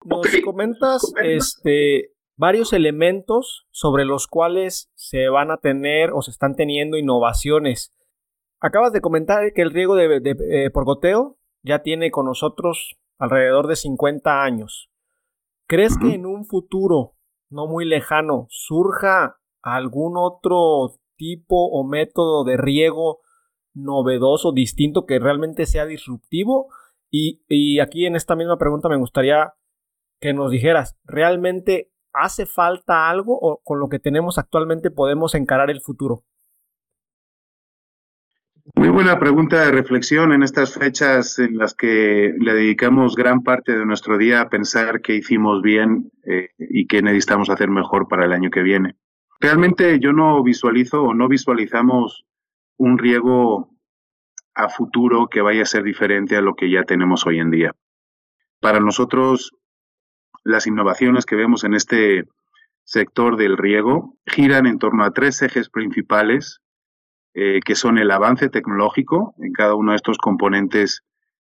Nos 0.04 0.26
comentas 0.42 1.12
este, 1.22 2.13
varios 2.36 2.72
elementos 2.72 3.66
sobre 3.70 4.04
los 4.04 4.26
cuales 4.26 4.90
se 4.94 5.28
van 5.28 5.50
a 5.50 5.58
tener 5.58 6.10
o 6.12 6.22
se 6.22 6.30
están 6.30 6.54
teniendo 6.54 6.96
innovaciones. 6.96 7.96
Acabas 8.60 8.92
de 8.92 9.00
comentar 9.00 9.52
que 9.52 9.62
el 9.62 9.70
riego 9.70 9.94
de, 9.94 10.20
eh, 10.50 10.70
por 10.70 10.84
goteo 10.84 11.38
ya 11.62 11.82
tiene 11.82 12.10
con 12.10 12.26
nosotros 12.26 12.96
alrededor 13.18 13.66
de 13.66 13.76
50 13.76 14.42
años. 14.42 14.90
¿Crees 15.66 15.96
que 15.96 16.14
en 16.14 16.26
un 16.26 16.44
futuro 16.44 17.14
no 17.48 17.66
muy 17.66 17.84
lejano 17.84 18.46
surja 18.50 19.38
algún 19.62 20.16
otro 20.16 20.98
tipo 21.16 21.68
o 21.70 21.86
método 21.86 22.44
de 22.44 22.56
riego 22.56 23.20
novedoso, 23.72 24.52
distinto, 24.52 25.06
que 25.06 25.18
realmente 25.18 25.66
sea 25.66 25.86
disruptivo? 25.86 26.68
Y, 27.10 27.42
y 27.48 27.80
aquí 27.80 28.06
en 28.06 28.16
esta 28.16 28.36
misma 28.36 28.58
pregunta 28.58 28.88
me 28.88 28.96
gustaría 28.96 29.54
que 30.20 30.34
nos 30.34 30.50
dijeras, 30.50 30.98
¿realmente 31.04 31.93
hace 32.14 32.46
falta 32.46 33.10
algo 33.10 33.38
o 33.38 33.60
con 33.62 33.80
lo 33.80 33.88
que 33.88 33.98
tenemos 33.98 34.38
actualmente 34.38 34.90
podemos 34.90 35.34
encarar 35.34 35.70
el 35.70 35.80
futuro? 35.80 36.24
Muy 38.76 38.88
buena 38.88 39.18
pregunta 39.18 39.60
de 39.60 39.72
reflexión 39.72 40.32
en 40.32 40.42
estas 40.42 40.72
fechas 40.72 41.38
en 41.38 41.58
las 41.58 41.74
que 41.74 42.32
le 42.38 42.54
dedicamos 42.54 43.14
gran 43.14 43.42
parte 43.42 43.76
de 43.76 43.84
nuestro 43.84 44.16
día 44.16 44.40
a 44.40 44.48
pensar 44.48 45.02
qué 45.02 45.14
hicimos 45.16 45.60
bien 45.60 46.10
eh, 46.24 46.48
y 46.58 46.86
qué 46.86 47.02
necesitamos 47.02 47.50
hacer 47.50 47.68
mejor 47.68 48.08
para 48.08 48.24
el 48.24 48.32
año 48.32 48.50
que 48.50 48.62
viene. 48.62 48.96
Realmente 49.38 50.00
yo 50.00 50.14
no 50.14 50.42
visualizo 50.42 51.02
o 51.02 51.14
no 51.14 51.28
visualizamos 51.28 52.24
un 52.78 52.96
riego 52.96 53.68
a 54.54 54.68
futuro 54.70 55.28
que 55.28 55.42
vaya 55.42 55.62
a 55.62 55.66
ser 55.66 55.82
diferente 55.82 56.36
a 56.36 56.40
lo 56.40 56.54
que 56.54 56.70
ya 56.70 56.84
tenemos 56.84 57.26
hoy 57.26 57.40
en 57.40 57.50
día. 57.50 57.72
Para 58.60 58.80
nosotros, 58.80 59.52
las 60.44 60.66
innovaciones 60.66 61.26
que 61.26 61.36
vemos 61.36 61.64
en 61.64 61.74
este 61.74 62.24
sector 62.84 63.36
del 63.36 63.56
riego 63.56 64.16
giran 64.26 64.66
en 64.66 64.78
torno 64.78 65.04
a 65.04 65.10
tres 65.10 65.42
ejes 65.42 65.70
principales 65.70 66.60
eh, 67.32 67.60
que 67.64 67.74
son 67.74 67.98
el 67.98 68.10
avance 68.12 68.48
tecnológico 68.48 69.34
en 69.38 69.52
cada 69.52 69.74
uno 69.74 69.90
de 69.90 69.96
estos 69.96 70.18
componentes 70.18 71.02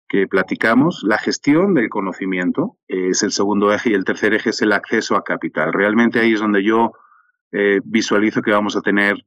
que 0.09 0.27
platicamos, 0.27 1.03
la 1.03 1.19
gestión 1.19 1.75
del 1.75 1.89
conocimiento 1.89 2.77
eh, 2.89 3.09
es 3.11 3.23
el 3.23 3.33
segundo 3.33 3.73
eje 3.73 3.91
y 3.91 3.95
el 3.95 4.05
tercer 4.05 4.33
eje 4.33 4.51
es 4.51 4.63
el 4.63 4.73
acceso 4.73 5.17
a 5.17 5.25
capital. 5.25 5.73
Realmente 5.73 6.21
ahí 6.21 6.35
es 6.35 6.41
donde 6.41 6.63
yo 6.63 6.93
eh, 7.53 7.81
visualizo 7.85 8.41
que 8.43 8.53
vamos 8.53 8.77
a 8.77 8.81
tener 8.81 9.27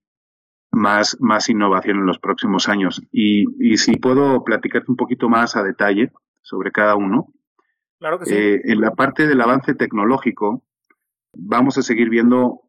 más, 0.72 1.18
más 1.20 1.50
innovación 1.50 1.98
en 1.98 2.06
los 2.06 2.20
próximos 2.20 2.70
años. 2.70 3.02
Y, 3.12 3.46
y, 3.60 3.78
si 3.78 3.98
puedo 3.98 4.44
platicarte 4.44 4.92
un 4.92 4.98
poquito 4.98 5.30
más 5.30 5.56
a 5.56 5.64
detalle 5.64 6.12
sobre 6.42 6.72
cada 6.72 6.96
uno. 6.96 7.28
Claro 8.00 8.20
que 8.20 8.26
sí. 8.26 8.72
en 8.72 8.82
la 8.82 8.92
parte 8.92 9.28
del 9.28 9.42
avance 9.42 9.74
tecnológico, 9.74 10.64
vamos 11.34 11.78
a 11.78 11.82
seguir 11.82 12.10
viendo 12.10 12.62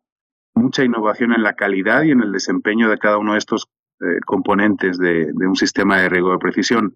mucha 0.55 0.85
innovación 0.85 1.33
en 1.33 1.43
la 1.43 1.55
calidad 1.55 2.03
y 2.03 2.11
en 2.11 2.21
el 2.21 2.33
desempeño 2.33 2.89
de 2.89 2.99
cada 2.99 3.19
uno 3.19 3.33
de 3.33 3.39
estos 3.39 3.69
eh, 4.01 4.21
componentes 4.25 4.99
de, 4.99 5.33
un 5.35 5.57
sistema 5.57 5.99
de 5.99 6.09
riego 6.09 6.33
de 6.33 6.39
precisión, 6.39 6.95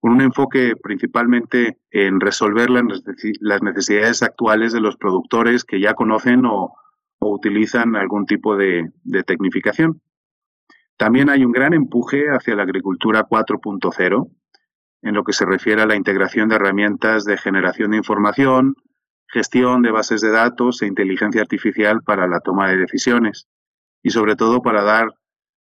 con 0.00 0.12
un 0.12 0.20
enfoque 0.20 0.74
principalmente 0.76 1.78
en 1.90 2.20
resolver 2.20 2.68
las 2.70 3.62
necesidades 3.62 4.22
actuales 4.22 4.72
de 4.72 4.80
los 4.80 4.96
productores 4.96 5.64
que 5.64 5.80
ya 5.80 5.94
conocen 5.94 6.44
o, 6.46 6.74
utilizan 7.20 7.96
algún 7.96 8.26
tipo 8.26 8.54
de 8.54 8.92
tecnificación. 9.26 10.02
También 10.98 11.30
hay 11.30 11.42
un 11.42 11.52
gran 11.52 11.72
empuje 11.72 12.26
hacia 12.28 12.54
la 12.54 12.64
agricultura 12.64 13.26
4.0 13.26 14.28
en 15.04 15.14
lo 15.14 15.22
que 15.22 15.34
se 15.34 15.44
refiere 15.44 15.82
a 15.82 15.86
la 15.86 15.96
integración 15.96 16.48
de 16.48 16.56
herramientas 16.56 17.24
de 17.24 17.36
generación 17.36 17.90
de 17.90 17.98
información, 17.98 18.74
gestión 19.28 19.82
de 19.82 19.90
bases 19.90 20.22
de 20.22 20.30
datos 20.30 20.80
e 20.80 20.86
inteligencia 20.86 21.42
artificial 21.42 22.00
para 22.02 22.26
la 22.26 22.40
toma 22.40 22.68
de 22.68 22.78
decisiones 22.78 23.46
y 24.02 24.10
sobre 24.10 24.34
todo 24.34 24.62
para 24.62 24.82
dar 24.82 25.08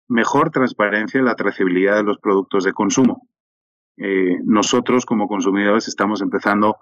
mejor 0.07 0.51
transparencia 0.51 1.19
en 1.19 1.25
la 1.25 1.35
trazabilidad 1.35 1.97
de 1.97 2.03
los 2.03 2.17
productos 2.19 2.63
de 2.63 2.73
consumo. 2.73 3.27
Eh, 3.97 4.37
nosotros 4.45 5.05
como 5.05 5.27
consumidores 5.27 5.87
estamos 5.87 6.21
empezando 6.21 6.77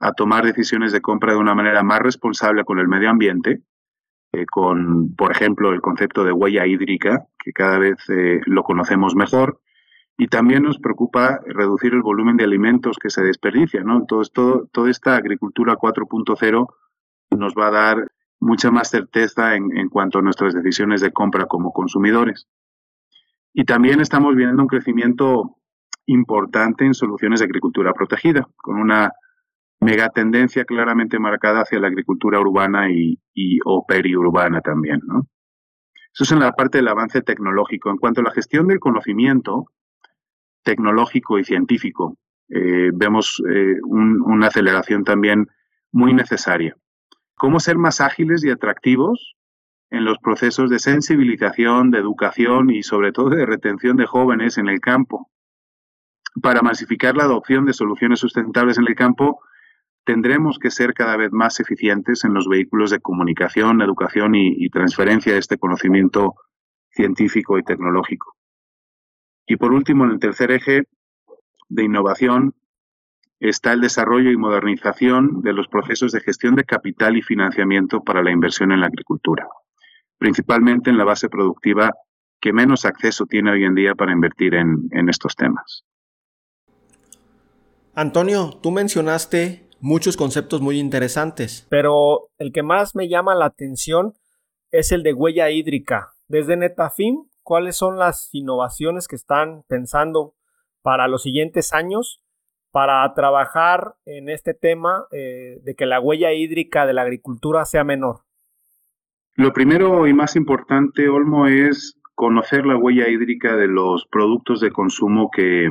a 0.00 0.12
tomar 0.12 0.44
decisiones 0.44 0.92
de 0.92 1.00
compra 1.00 1.32
de 1.32 1.38
una 1.38 1.54
manera 1.54 1.82
más 1.84 2.00
responsable 2.00 2.64
con 2.64 2.80
el 2.80 2.88
medio 2.88 3.10
ambiente, 3.10 3.62
eh, 4.32 4.44
con, 4.46 5.14
por 5.14 5.30
ejemplo, 5.30 5.72
el 5.72 5.80
concepto 5.80 6.24
de 6.24 6.32
huella 6.32 6.66
hídrica, 6.66 7.26
que 7.38 7.52
cada 7.52 7.78
vez 7.78 7.96
eh, 8.08 8.40
lo 8.46 8.64
conocemos 8.64 9.14
mejor, 9.14 9.60
y 10.18 10.28
también 10.28 10.62
nos 10.62 10.78
preocupa 10.78 11.40
reducir 11.46 11.92
el 11.92 12.02
volumen 12.02 12.36
de 12.36 12.44
alimentos 12.44 12.96
que 12.98 13.10
se 13.10 13.22
desperdicia. 13.22 13.82
¿no? 13.82 13.98
Entonces, 13.98 14.32
todo, 14.32 14.66
toda 14.72 14.90
esta 14.90 15.16
agricultura 15.16 15.76
4.0 15.76 16.66
nos 17.32 17.54
va 17.54 17.68
a 17.68 17.70
dar 17.70 18.12
mucha 18.40 18.70
más 18.70 18.90
certeza 18.90 19.56
en, 19.56 19.76
en, 19.76 19.88
cuanto 19.88 20.18
a 20.18 20.22
nuestras 20.22 20.54
decisiones 20.54 21.00
de 21.00 21.12
compra 21.12 21.46
como 21.46 21.72
consumidores. 21.72 22.48
Y 23.52 23.64
también 23.64 24.00
estamos 24.00 24.34
viendo 24.34 24.62
un 24.62 24.68
crecimiento 24.68 25.56
importante 26.06 26.84
en 26.84 26.94
soluciones 26.94 27.40
de 27.40 27.46
agricultura 27.46 27.92
protegida, 27.92 28.46
con 28.56 28.76
una 28.76 29.10
megatendencia 29.80 30.64
claramente 30.64 31.18
marcada 31.18 31.60
hacia 31.62 31.78
la 31.78 31.88
agricultura 31.88 32.40
urbana 32.40 32.90
y, 32.90 33.18
y 33.34 33.58
o 33.64 33.84
periurbana 33.86 34.60
también. 34.60 35.00
¿no? 35.06 35.26
Eso 36.14 36.24
es 36.24 36.32
en 36.32 36.40
la 36.40 36.52
parte 36.52 36.78
del 36.78 36.88
avance 36.88 37.20
tecnológico. 37.20 37.90
En 37.90 37.98
cuanto 37.98 38.22
a 38.22 38.24
la 38.24 38.32
gestión 38.32 38.68
del 38.68 38.80
conocimiento 38.80 39.66
tecnológico 40.66 41.38
y 41.38 41.44
científico, 41.44 42.18
eh, 42.50 42.90
vemos 42.92 43.42
eh, 43.48 43.76
un, 43.84 44.20
una 44.20 44.48
aceleración 44.48 45.04
también 45.04 45.46
muy 45.92 46.12
necesaria 46.12 46.76
cómo 47.36 47.60
ser 47.60 47.78
más 47.78 48.00
ágiles 48.00 48.44
y 48.44 48.50
atractivos 48.50 49.36
en 49.90 50.04
los 50.04 50.18
procesos 50.18 50.68
de 50.68 50.78
sensibilización, 50.78 51.90
de 51.90 51.98
educación 51.98 52.70
y 52.70 52.82
sobre 52.82 53.12
todo 53.12 53.30
de 53.30 53.46
retención 53.46 53.96
de 53.96 54.06
jóvenes 54.06 54.58
en 54.58 54.68
el 54.68 54.80
campo. 54.80 55.30
Para 56.42 56.60
masificar 56.60 57.14
la 57.16 57.24
adopción 57.24 57.64
de 57.66 57.72
soluciones 57.72 58.18
sustentables 58.18 58.78
en 58.78 58.86
el 58.88 58.94
campo, 58.94 59.40
tendremos 60.04 60.58
que 60.58 60.70
ser 60.70 60.92
cada 60.92 61.16
vez 61.16 61.32
más 61.32 61.60
eficientes 61.60 62.24
en 62.24 62.34
los 62.34 62.48
vehículos 62.48 62.90
de 62.90 63.00
comunicación, 63.00 63.80
educación 63.80 64.34
y, 64.34 64.68
transferencia 64.70 65.32
de 65.32 65.38
este 65.38 65.56
conocimiento 65.56 66.34
científico 66.90 67.58
y 67.58 67.62
tecnológico. 67.62 68.34
Y 69.46 69.56
por 69.56 69.72
último, 69.72 70.04
en 70.04 70.12
el 70.12 70.18
tercer 70.18 70.50
eje 70.50 70.82
de 71.68 71.84
innovación, 71.84 72.54
está 73.40 73.72
el 73.72 73.80
desarrollo 73.80 74.30
y 74.30 74.36
modernización 74.36 75.42
de 75.42 75.52
los 75.52 75.68
procesos 75.68 76.12
de 76.12 76.20
gestión 76.20 76.54
de 76.54 76.64
capital 76.64 77.16
y 77.16 77.22
financiamiento 77.22 78.02
para 78.02 78.22
la 78.22 78.30
inversión 78.30 78.72
en 78.72 78.80
la 78.80 78.86
agricultura, 78.86 79.46
principalmente 80.18 80.90
en 80.90 80.98
la 80.98 81.04
base 81.04 81.28
productiva 81.28 81.90
que 82.40 82.52
menos 82.52 82.84
acceso 82.84 83.26
tiene 83.26 83.50
hoy 83.50 83.64
en 83.64 83.74
día 83.74 83.94
para 83.94 84.12
invertir 84.12 84.54
en, 84.54 85.08
estos 85.08 85.36
temas. 85.36 85.84
Antonio, 87.94 88.58
tú 88.62 88.70
mencionaste 88.70 89.68
muchos 89.80 90.16
conceptos 90.16 90.60
muy 90.60 90.78
interesantes, 90.78 91.66
pero 91.70 92.28
el 92.38 92.52
que 92.52 92.62
más 92.62 92.94
me 92.94 93.08
llama 93.08 93.34
la 93.34 93.46
atención 93.46 94.14
es 94.70 94.92
el 94.92 95.02
de 95.02 95.14
huella 95.14 95.50
hídrica. 95.50 96.12
Desde 96.28 96.56
Netafim, 96.56 97.24
¿cuáles 97.46 97.76
son 97.76 97.96
las 97.96 98.28
innovaciones 98.32 99.06
que 99.06 99.14
están 99.14 99.62
pensando 99.68 100.34
para 100.82 101.06
los 101.06 101.22
siguientes 101.22 101.72
años 101.72 102.20
para 102.72 103.14
trabajar 103.14 103.94
en 104.04 104.28
este 104.28 104.52
tema 104.52 105.06
eh, 105.12 105.60
de 105.62 105.76
que 105.76 105.86
la 105.86 106.00
huella 106.00 106.32
hídrica 106.32 106.86
de 106.86 106.92
la 106.92 107.02
agricultura 107.02 107.64
sea 107.64 107.84
menor? 107.84 108.22
Lo 109.34 109.52
primero 109.52 110.08
y 110.08 110.12
más 110.12 110.34
importante, 110.34 111.08
Olmo, 111.08 111.46
es 111.46 111.96
conocer 112.16 112.66
la 112.66 112.76
huella 112.76 113.08
hídrica 113.08 113.54
de 113.54 113.68
los 113.68 114.06
productos 114.06 114.60
de 114.60 114.72
consumo 114.72 115.30
que, 115.30 115.70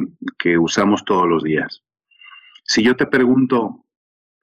usamos 0.58 1.04
todos 1.04 1.28
los 1.28 1.44
días. 1.44 1.84
Si 2.64 2.84
yo 2.84 2.96
te 2.96 3.06
pregunto 3.06 3.84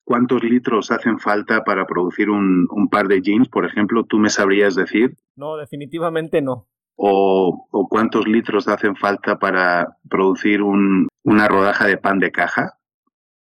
cuántos 0.04 0.44
litros 0.44 0.90
hacen 0.90 1.18
falta 1.18 1.64
para 1.64 1.86
producir 1.86 2.28
un, 2.28 2.66
un, 2.70 2.90
par 2.90 3.08
de 3.08 3.22
jeans, 3.22 3.48
por 3.48 3.64
ejemplo, 3.64 4.04
¿tú 4.04 4.18
me 4.18 4.28
sabrías 4.28 4.74
decir? 4.74 5.16
No, 5.34 5.56
definitivamente 5.56 6.42
no 6.42 6.66
o, 7.04 7.88
cuántos 7.90 8.28
litros 8.28 8.68
hacen 8.68 8.94
falta 8.94 9.36
para 9.38 9.96
producir 10.08 10.62
una 10.62 11.48
rodaja 11.48 11.86
de 11.86 11.96
pan 11.96 12.20
de 12.20 12.30
caja? 12.30 12.78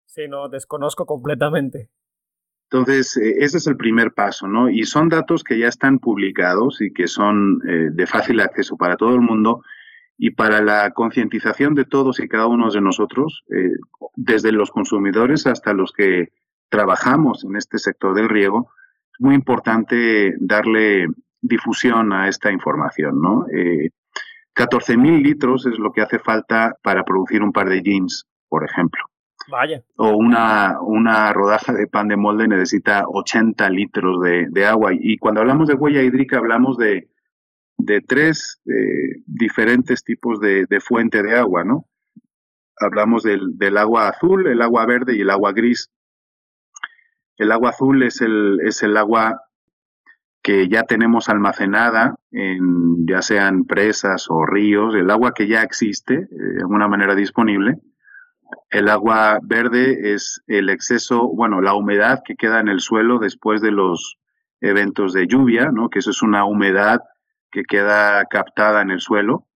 Sí, 0.07 0.29
no, 0.29 0.49
desconozco 0.49 1.07
completamente. 1.07 1.91
Entonces, 2.71 3.17
eh, 3.17 3.39
ese 3.39 3.59
es 3.59 3.67
el 3.67 3.77
primer 3.77 4.13
paso, 4.13 4.47
¿no? 4.47 4.69
Y 4.69 4.85
son 4.85 5.09
datos 5.09 5.43
que 5.43 5.59
ya 5.59 5.67
están 5.67 5.99
publicados 5.99 6.81
y 6.81 6.93
que 6.93 7.09
son 7.09 7.61
eh, 7.69 7.89
de 7.91 8.07
fácil 8.07 8.41
acceso 8.41 8.77
para 8.77 8.97
todo 8.97 9.15
el 9.15 9.23
mundo 9.23 9.63
y 10.17 10.31
para 10.31 10.63
la 10.63 10.93
concientización 10.93 11.75
de 11.75 11.85
todos 11.85 12.21
y 12.21 12.29
cada 12.29 12.47
uno 12.47 12.71
de 12.71 12.81
nosotros, 12.81 13.43
eh, 13.51 13.73
desde 14.15 14.53
los 14.53 14.71
consumidores 14.71 15.49
hasta 15.49 15.73
los 15.73 15.91
que 15.91 16.29
trabajamos 16.69 17.45
en 17.45 17.57
este 17.57 17.79
sector 17.79 18.15
del 18.15 18.29
riego, 18.29 18.71
es 19.13 19.21
muy 19.21 19.35
importante 19.35 20.37
darle 20.39 21.09
difusión 21.41 22.13
a 22.13 22.29
esta 22.29 22.51
información, 22.51 23.21
¿no? 23.21 23.47
Eh, 23.53 23.91
14.000 24.59 25.23
litros 25.23 25.67
es 25.67 25.79
lo 25.79 25.93
que 25.93 26.03
hace 26.03 26.19
falta 26.19 26.77
para 26.83 27.05
producir 27.05 27.43
un 27.43 27.53
par 27.53 27.69
de 27.69 27.81
jeans, 27.81 28.27
por 28.49 28.65
ejemplo. 28.65 29.05
Vaya. 29.51 29.83
O 29.97 30.11
una, 30.11 30.81
una 30.81 31.33
rodaja 31.33 31.73
de 31.73 31.87
pan 31.87 32.09
de 32.09 32.17
molde 32.17 32.49
necesita 32.49 33.05
80 33.07 33.71
litros 33.71 34.21
de, 34.21 34.67
agua. 34.67 34.91
Y 34.93 35.17
cuando 35.19 35.41
hablamos 35.41 35.69
de 35.69 35.75
huella 35.75 36.03
hídrica 36.03 36.39
hablamos 36.39 36.77
de, 36.77 37.09
de 37.79 38.01
tres 38.01 38.61
eh, 38.67 39.23
diferentes 39.27 40.03
tipos 40.03 40.41
de, 40.41 40.67
fuente 40.81 41.23
de 41.23 41.37
agua, 41.37 41.65
¿no? 41.65 41.87
Hablamos 42.81 43.23
del, 43.23 43.57
del, 43.57 43.77
agua 43.79 44.09
azul, 44.09 44.47
el 44.49 44.61
agua 44.61 44.87
verde 44.87 45.17
y 45.17 45.21
el 45.21 45.31
agua 45.31 45.53
gris. 45.53 45.91
El 47.37 47.53
agua 47.53 47.71
azul 47.71 48.03
es 48.03 48.21
el, 48.21 48.61
es 48.65 48.83
el 48.83 48.97
agua 48.97 49.48
que 50.43 50.69
ya 50.69 50.83
tenemos 50.85 51.29
almacenada 51.29 52.17
en 52.31 53.07
ya 53.07 53.23
sean 53.23 53.65
presas 53.65 54.27
o 54.31 54.47
ríos, 54.47 54.95
el 54.95 55.11
agua 55.11 55.33
que 55.33 55.49
ya 55.49 55.63
existe 55.63 56.15
eh, 56.15 56.29
de 56.31 56.61
alguna 56.61 56.89
manera 56.89 57.15
disponible. 57.15 57.79
El 58.71 58.89
agua 58.89 59.41
verde 59.43 60.15
es 60.15 60.43
el 60.47 60.71
exceso, 60.71 61.29
bueno, 61.29 61.61
la 61.61 61.75
humedad 61.75 62.21
que 62.25 62.35
queda 62.35 62.61
en 62.61 62.69
el 62.69 62.81
suelo 62.81 63.19
después 63.19 63.61
de 63.61 63.73
los 63.73 64.17
eventos 64.61 65.13
de 65.13 65.27
lluvia, 65.27 65.71
¿no? 65.73 65.89
que 65.91 65.99
eso 65.99 66.11
es 66.11 66.23
una 66.23 66.45
humedad 66.45 67.01
que 67.51 67.63
queda 67.65 68.25
captada 68.27 68.83
en 68.83 68.91
el 68.91 69.01
suelo. 69.01 69.47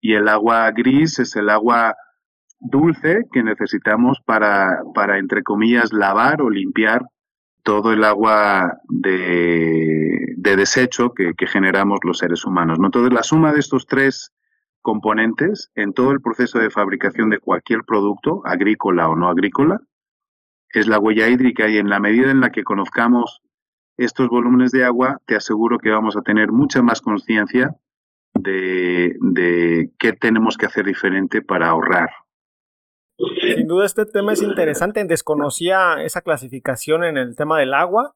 Y 0.00 0.14
el 0.14 0.28
agua 0.28 0.70
gris 0.70 1.18
es 1.18 1.34
el 1.36 1.50
agua 1.50 1.96
dulce 2.60 3.24
que 3.32 3.42
necesitamos 3.42 4.18
para, 4.24 4.82
para 4.94 5.18
entre 5.18 5.42
comillas, 5.42 5.92
lavar 5.92 6.42
o 6.42 6.50
limpiar 6.50 7.02
todo 7.62 7.92
el 7.92 8.04
agua 8.04 8.78
de, 8.88 10.34
desecho 10.36 11.12
que, 11.12 11.34
generamos 11.46 12.00
los 12.02 12.18
seres 12.18 12.44
humanos. 12.44 12.78
¿no? 12.78 12.86
Entonces, 12.86 13.12
la 13.12 13.22
suma 13.22 13.52
de 13.52 13.60
estos 13.60 13.86
tres 13.86 14.32
componentes 14.80 15.70
en 15.74 15.92
todo 15.92 16.12
el 16.12 16.20
proceso 16.20 16.58
de 16.58 16.70
fabricación 16.70 17.30
de 17.30 17.38
cualquier 17.38 17.84
producto, 17.84 18.42
agrícola 18.44 19.08
o 19.08 19.16
no 19.16 19.28
agrícola, 19.28 19.80
es 20.70 20.86
la 20.86 20.98
huella 20.98 21.28
hídrica 21.28 21.68
y 21.68 21.78
en 21.78 21.88
la 21.88 22.00
medida 22.00 22.30
en 22.30 22.40
la 22.40 22.50
que 22.50 22.64
conozcamos 22.64 23.42
estos 23.96 24.28
volúmenes 24.28 24.70
de 24.70 24.84
agua, 24.84 25.18
te 25.26 25.36
aseguro 25.36 25.78
que 25.78 25.90
vamos 25.90 26.16
a 26.16 26.22
tener 26.22 26.52
mucha 26.52 26.82
más 26.82 27.00
conciencia 27.00 27.74
de, 28.34 29.16
de 29.20 29.90
qué 29.98 30.12
tenemos 30.12 30.56
que 30.56 30.66
hacer 30.66 30.86
diferente 30.86 31.42
para 31.42 31.68
ahorrar 31.68 32.10
sin 33.18 33.66
duda 33.66 33.86
este 33.86 34.06
tema 34.06 34.32
es 34.32 34.42
interesante. 34.42 35.04
Desconocía 35.04 36.02
esa 36.02 36.22
clasificación 36.22 37.04
en 37.04 37.16
el 37.16 37.36
tema 37.36 37.58
del 37.58 37.74
agua. 37.74 38.14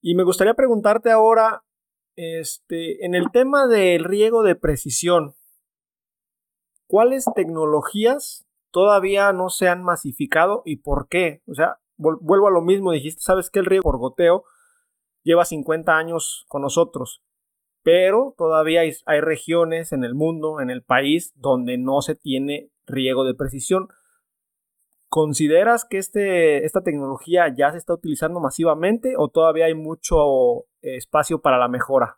Y 0.00 0.14
me 0.14 0.24
gustaría 0.24 0.54
preguntarte 0.54 1.10
ahora, 1.10 1.64
este, 2.16 3.06
en 3.06 3.14
el 3.14 3.30
tema 3.30 3.68
del 3.68 4.04
riego 4.04 4.42
de 4.42 4.56
precisión, 4.56 5.34
¿cuáles 6.88 7.24
tecnologías 7.36 8.44
todavía 8.72 9.32
no 9.32 9.48
se 9.48 9.68
han 9.68 9.84
masificado 9.84 10.62
y 10.64 10.76
por 10.76 11.06
qué? 11.08 11.42
O 11.46 11.54
sea, 11.54 11.78
vuelvo 11.96 12.48
a 12.48 12.50
lo 12.50 12.62
mismo, 12.62 12.90
dijiste, 12.90 13.22
sabes 13.22 13.48
que 13.48 13.60
el 13.60 13.66
riego 13.66 13.84
por 13.84 13.98
goteo 13.98 14.44
lleva 15.22 15.44
50 15.44 15.96
años 15.96 16.44
con 16.48 16.62
nosotros, 16.62 17.22
pero 17.84 18.34
todavía 18.36 18.80
hay, 18.80 18.92
hay 19.06 19.20
regiones 19.20 19.92
en 19.92 20.02
el 20.02 20.16
mundo, 20.16 20.60
en 20.60 20.70
el 20.70 20.82
país, 20.82 21.32
donde 21.36 21.78
no 21.78 22.02
se 22.02 22.16
tiene 22.16 22.71
riego 22.86 23.24
de 23.24 23.34
precisión. 23.34 23.88
¿Consideras 25.08 25.84
que 25.84 25.98
este, 25.98 26.64
esta 26.64 26.82
tecnología 26.82 27.54
ya 27.54 27.70
se 27.70 27.76
está 27.76 27.92
utilizando 27.92 28.40
masivamente 28.40 29.14
o 29.18 29.28
todavía 29.28 29.66
hay 29.66 29.74
mucho 29.74 30.62
eh, 30.80 30.96
espacio 30.96 31.42
para 31.42 31.58
la 31.58 31.68
mejora? 31.68 32.16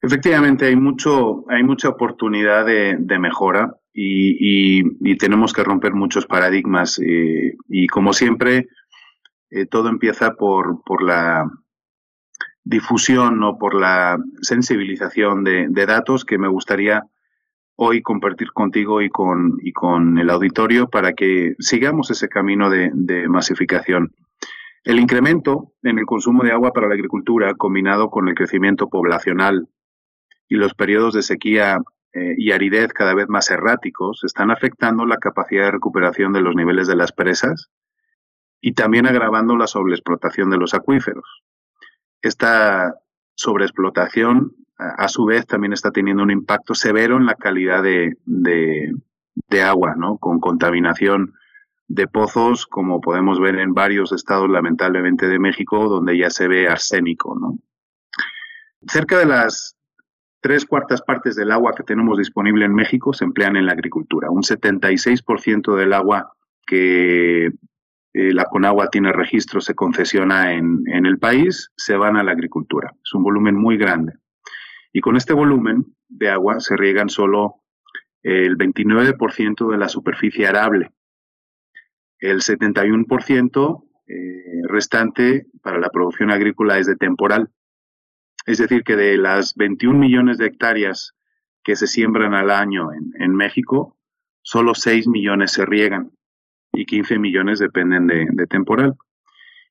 Efectivamente, 0.00 0.64
hay, 0.64 0.76
mucho, 0.76 1.44
hay 1.50 1.62
mucha 1.62 1.90
oportunidad 1.90 2.64
de, 2.64 3.18
mejora 3.18 3.76
y, 3.92 5.16
tenemos 5.18 5.52
que 5.52 5.62
romper 5.62 5.92
muchos 5.92 6.24
paradigmas. 6.24 6.98
Eh, 6.98 7.54
y 7.68 7.86
como 7.88 8.14
siempre, 8.14 8.68
eh, 9.50 9.66
todo 9.66 9.90
empieza 9.90 10.36
por, 10.36 10.82
por, 10.84 11.02
la 11.02 11.50
difusión 12.64 13.42
o 13.42 13.58
por 13.58 13.78
la 13.78 14.18
sensibilización 14.40 15.44
de 15.44 15.86
datos 15.86 16.24
que 16.24 16.38
me 16.38 16.48
gustaría 16.48 17.02
hoy 17.82 18.02
compartir 18.02 18.52
contigo 18.52 19.00
y 19.00 19.08
con, 19.08 19.56
y 19.62 19.72
con 19.72 20.18
el 20.18 20.28
auditorio 20.28 20.90
para 20.90 21.14
que 21.14 21.54
sigamos 21.60 22.10
ese 22.10 22.28
camino 22.28 22.68
de, 22.68 23.26
masificación. 23.26 24.14
El 24.84 25.00
incremento 25.00 25.72
en 25.82 25.98
el 25.98 26.04
consumo 26.04 26.42
de 26.42 26.52
agua 26.52 26.74
para 26.74 26.88
la 26.88 26.94
agricultura, 26.94 27.54
combinado 27.54 28.10
con 28.10 28.28
el 28.28 28.34
crecimiento 28.34 28.90
poblacional 28.90 29.66
y 30.46 30.56
los 30.56 30.74
periodos 30.74 31.14
de 31.14 31.22
sequía 31.22 31.78
eh, 32.12 32.34
y 32.36 32.52
aridez 32.52 32.92
cada 32.92 33.14
vez 33.14 33.30
más 33.30 33.50
erráticos, 33.50 34.24
están 34.24 34.50
afectando 34.50 35.06
la 35.06 35.16
capacidad 35.16 35.64
de 35.64 35.70
recuperación 35.70 36.34
de 36.34 36.42
los 36.42 36.54
niveles 36.54 36.86
de 36.86 36.96
las 36.96 37.12
presas 37.12 37.70
y 38.60 38.74
también 38.74 39.06
agravando 39.06 39.56
la 39.56 39.66
sobreexplotación 39.66 40.50
de 40.50 40.58
los 40.58 40.74
acuíferos. 40.74 41.42
Esta 42.20 42.94
sobreexplotación 43.36 44.52
a 44.96 45.08
su 45.08 45.24
vez 45.24 45.46
también 45.46 45.72
está 45.72 45.90
teniendo 45.90 46.22
un 46.22 46.30
impacto 46.30 46.74
severo 46.74 47.16
en 47.16 47.26
la 47.26 47.34
calidad 47.34 47.82
de, 47.82 48.16
de, 48.24 49.62
agua, 49.62 49.94
¿no? 49.96 50.16
Con 50.18 50.40
contaminación 50.40 51.34
de 51.88 52.06
pozos, 52.06 52.66
como 52.66 53.00
podemos 53.00 53.40
ver 53.40 53.56
en 53.56 53.74
varios 53.74 54.12
estados, 54.12 54.48
lamentablemente, 54.48 55.26
de 55.28 55.38
México, 55.38 55.88
donde 55.88 56.16
ya 56.16 56.30
se 56.30 56.48
ve 56.48 56.68
arsénico, 56.68 57.38
¿no? 57.38 57.58
Cerca 58.86 59.18
de 59.18 59.26
las 59.26 59.76
tres 60.40 60.64
cuartas 60.64 61.02
partes 61.02 61.36
del 61.36 61.50
agua 61.50 61.74
que 61.76 61.82
tenemos 61.82 62.16
disponible 62.16 62.64
en 62.64 62.74
México 62.74 63.12
se 63.12 63.24
emplean 63.24 63.56
en 63.56 63.66
la 63.66 63.72
agricultura. 63.72 64.30
Un 64.30 64.42
76% 64.42 65.76
del 65.76 65.92
agua 65.92 66.32
que 66.66 67.46
eh, 67.46 67.52
la 68.32 68.44
Conagua 68.44 68.88
tiene 68.88 69.12
registro 69.12 69.60
se 69.60 69.74
concesiona 69.74 70.54
en, 70.54 70.82
en 70.86 71.04
el 71.04 71.18
país, 71.18 71.70
se 71.76 71.96
van 71.96 72.16
a 72.16 72.22
la 72.22 72.32
agricultura. 72.32 72.94
Es 73.04 73.12
un 73.12 73.22
volumen 73.22 73.56
muy 73.56 73.76
grande. 73.76 74.14
Y 74.92 75.00
con 75.00 75.16
este 75.16 75.32
volumen 75.32 75.94
de 76.08 76.30
agua 76.30 76.60
se 76.60 76.76
riegan 76.76 77.08
solo 77.08 77.62
el 78.22 78.56
29% 78.56 79.70
de 79.70 79.78
la 79.78 79.88
superficie 79.88 80.46
arable. 80.46 80.90
El 82.18 82.40
71% 82.40 83.84
eh, 84.06 84.62
restante 84.68 85.46
para 85.62 85.78
la 85.78 85.90
producción 85.90 86.30
agrícola 86.30 86.78
es 86.78 86.86
de 86.86 86.96
temporal. 86.96 87.50
Es 88.46 88.58
decir, 88.58 88.82
que 88.82 88.96
de 88.96 89.16
las 89.16 89.54
21 89.54 89.98
millones 89.98 90.38
de 90.38 90.46
hectáreas 90.46 91.14
que 91.62 91.76
se 91.76 91.86
siembran 91.86 92.34
al 92.34 92.50
año 92.50 92.88
en, 92.92 93.34
México, 93.34 93.96
solo 94.42 94.74
6 94.74 95.08
millones 95.08 95.52
se 95.52 95.66
riegan 95.66 96.10
y 96.72 96.86
15 96.86 97.18
millones 97.18 97.58
dependen 97.58 98.06
de, 98.06 98.26
de 98.30 98.46
temporal. 98.46 98.94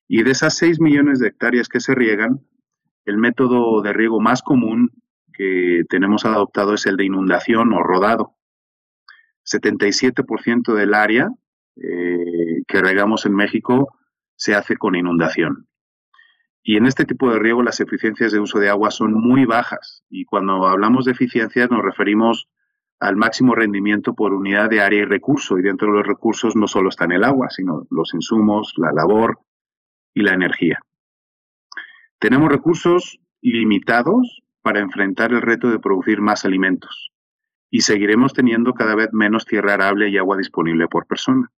Y 0.08 0.24
de 0.24 0.32
esas 0.32 0.56
6 0.58 0.80
millones 0.80 1.20
de 1.20 1.28
hectáreas 1.28 1.68
que 1.68 1.80
se 1.80 1.94
riegan, 1.96 2.42
el 3.06 3.18
método 3.18 3.82
de 3.82 3.94
riego 3.94 4.20
más 4.20 4.42
común 4.42 4.92
que 5.40 5.84
tenemos 5.88 6.26
adoptado 6.26 6.74
es 6.74 6.86
el 6.86 6.98
de 6.98 7.06
inundación 7.06 7.72
o 7.72 7.82
rodado. 7.82 8.36
77% 9.46 10.74
del 10.74 10.94
área 10.94 11.30
eh, 11.78 12.62
que 12.68 12.82
regamos 12.82 13.26
en 13.26 13.36
México 13.36 13.88
se 14.36 14.54
hace 14.54 14.76
con 14.76 14.96
inundación. 14.96 15.68
Y 16.62 16.76
en 16.76 16.86
este 16.86 17.06
tipo 17.06 17.32
de 17.32 17.40
riego 17.40 17.64
las 17.64 17.80
eficiencias 17.80 18.34
de 18.34 18.42
uso 18.42 18.60
de 18.60 18.68
agua 18.68 18.92
son 18.92 19.14
muy 19.14 19.46
bajas. 19.46 20.04
Y 20.10 20.26
cuando 20.26 20.68
hablamos 20.68 21.06
de 21.06 21.14
eficiencias 21.14 21.72
nos 21.72 21.84
referimos 21.84 22.50
al 23.00 23.16
máximo 23.16 23.56
rendimiento 23.56 24.16
por 24.16 24.34
unidad 24.34 24.70
de 24.70 24.82
área 24.82 25.04
y 25.04 25.06
recurso. 25.06 25.58
Y 25.58 25.62
dentro 25.62 25.88
de 25.88 26.00
los 26.00 26.06
recursos 26.06 26.58
no 26.58 26.68
solo 26.68 26.90
está 26.90 27.06
en 27.06 27.14
el 27.14 27.24
agua, 27.24 27.50
sino 27.50 27.88
los 27.90 28.14
insumos, 28.14 28.74
la 28.76 28.92
labor 28.92 29.40
y 30.14 30.22
la 30.22 30.34
energía. 30.34 30.80
Tenemos 32.20 32.50
recursos 32.50 33.22
limitados 33.42 34.44
para 34.70 34.82
enfrentar 34.82 35.32
el 35.32 35.42
reto 35.42 35.72
de 35.72 35.80
producir 35.80 36.22
más 36.22 36.46
alimentos 36.46 37.10
y 37.72 37.82
seguiremos 37.82 38.34
teniendo 38.34 38.76
cada 38.76 38.94
vez 38.94 39.10
menos 39.14 39.48
tierra 39.48 39.74
arable 39.74 40.10
y 40.10 40.18
agua 40.20 40.38
disponible 40.38 40.88
por 40.88 41.08
persona. 41.08 41.52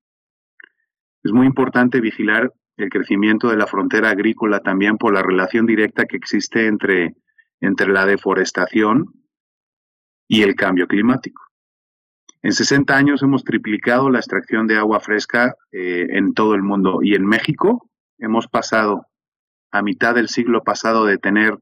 Es 1.24 1.32
muy 1.32 1.48
importante 1.48 2.00
vigilar 2.00 2.52
el 2.76 2.88
crecimiento 2.88 3.48
de 3.48 3.56
la 3.56 3.66
frontera 3.66 4.10
agrícola 4.10 4.60
también 4.60 4.96
por 4.96 5.12
la 5.12 5.24
relación 5.24 5.66
directa 5.66 6.04
que 6.04 6.16
existe 6.16 6.68
entre, 6.68 7.16
entre 7.60 7.88
la 7.88 8.06
deforestación 8.06 9.06
y 10.28 10.42
el 10.42 10.54
cambio 10.54 10.86
climático. 10.86 11.42
En 12.42 12.52
60 12.52 12.96
años 12.96 13.24
hemos 13.24 13.42
triplicado 13.42 14.08
la 14.08 14.20
extracción 14.20 14.68
de 14.68 14.76
agua 14.76 15.00
fresca 15.00 15.56
eh, 15.72 16.06
en 16.10 16.32
todo 16.32 16.54
el 16.54 16.62
mundo 16.62 17.00
y 17.02 17.16
en 17.16 17.26
México 17.26 17.90
hemos 18.18 18.46
pasado 18.46 19.04
a 19.72 19.82
mitad 19.82 20.14
del 20.14 20.28
siglo 20.28 20.62
pasado 20.62 21.06
de 21.06 21.18
tener 21.18 21.58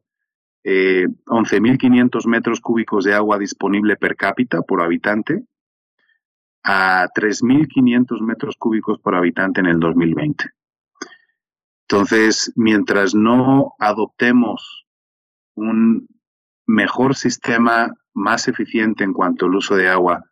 11.500 0.65 2.25
eh, 2.25 2.29
metros 2.29 2.61
cúbicos 2.61 3.05
de 3.05 3.15
agua 3.15 3.39
disponible 3.39 3.97
per 3.97 4.17
cápita 4.17 4.63
por 4.63 4.83
habitante 4.83 5.45
a 6.63 7.09
3.500 7.15 8.21
metros 8.21 8.57
cúbicos 8.57 8.99
por 8.99 9.15
habitante 9.15 9.61
en 9.61 9.67
el 9.67 9.81
2020. 9.81 10.51
Entonces, 11.89 12.53
mientras 12.57 13.15
no 13.15 13.73
adoptemos 13.79 14.87
un 15.55 16.07
mejor 16.67 17.15
sistema 17.15 17.95
más 18.13 18.49
eficiente 18.49 19.05
en 19.05 19.15
cuanto 19.15 19.47
al 19.47 19.55
uso 19.55 19.75
de 19.75 19.89
agua 19.89 20.25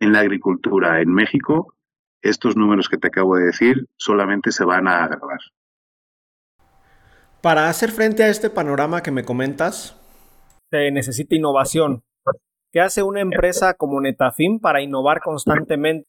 en 0.00 0.12
la 0.12 0.20
agricultura 0.20 1.00
en 1.00 1.12
México, 1.12 1.74
estos 2.22 2.56
números 2.56 2.88
que 2.88 2.98
te 2.98 3.06
acabo 3.06 3.36
de 3.36 3.46
decir 3.46 3.86
solamente 3.96 4.50
se 4.50 4.64
van 4.64 4.88
a 4.88 5.04
agravar. 5.04 5.38
Para 7.46 7.68
hacer 7.68 7.92
frente 7.92 8.24
a 8.24 8.28
este 8.28 8.50
panorama 8.50 9.04
que 9.04 9.12
me 9.12 9.24
comentas, 9.24 9.96
se 10.68 10.90
necesita 10.90 11.36
innovación. 11.36 12.02
¿Qué 12.72 12.80
hace 12.80 13.04
una 13.04 13.20
empresa 13.20 13.74
como 13.74 14.00
Netafim 14.00 14.58
para 14.58 14.82
innovar 14.82 15.20
constantemente? 15.20 16.08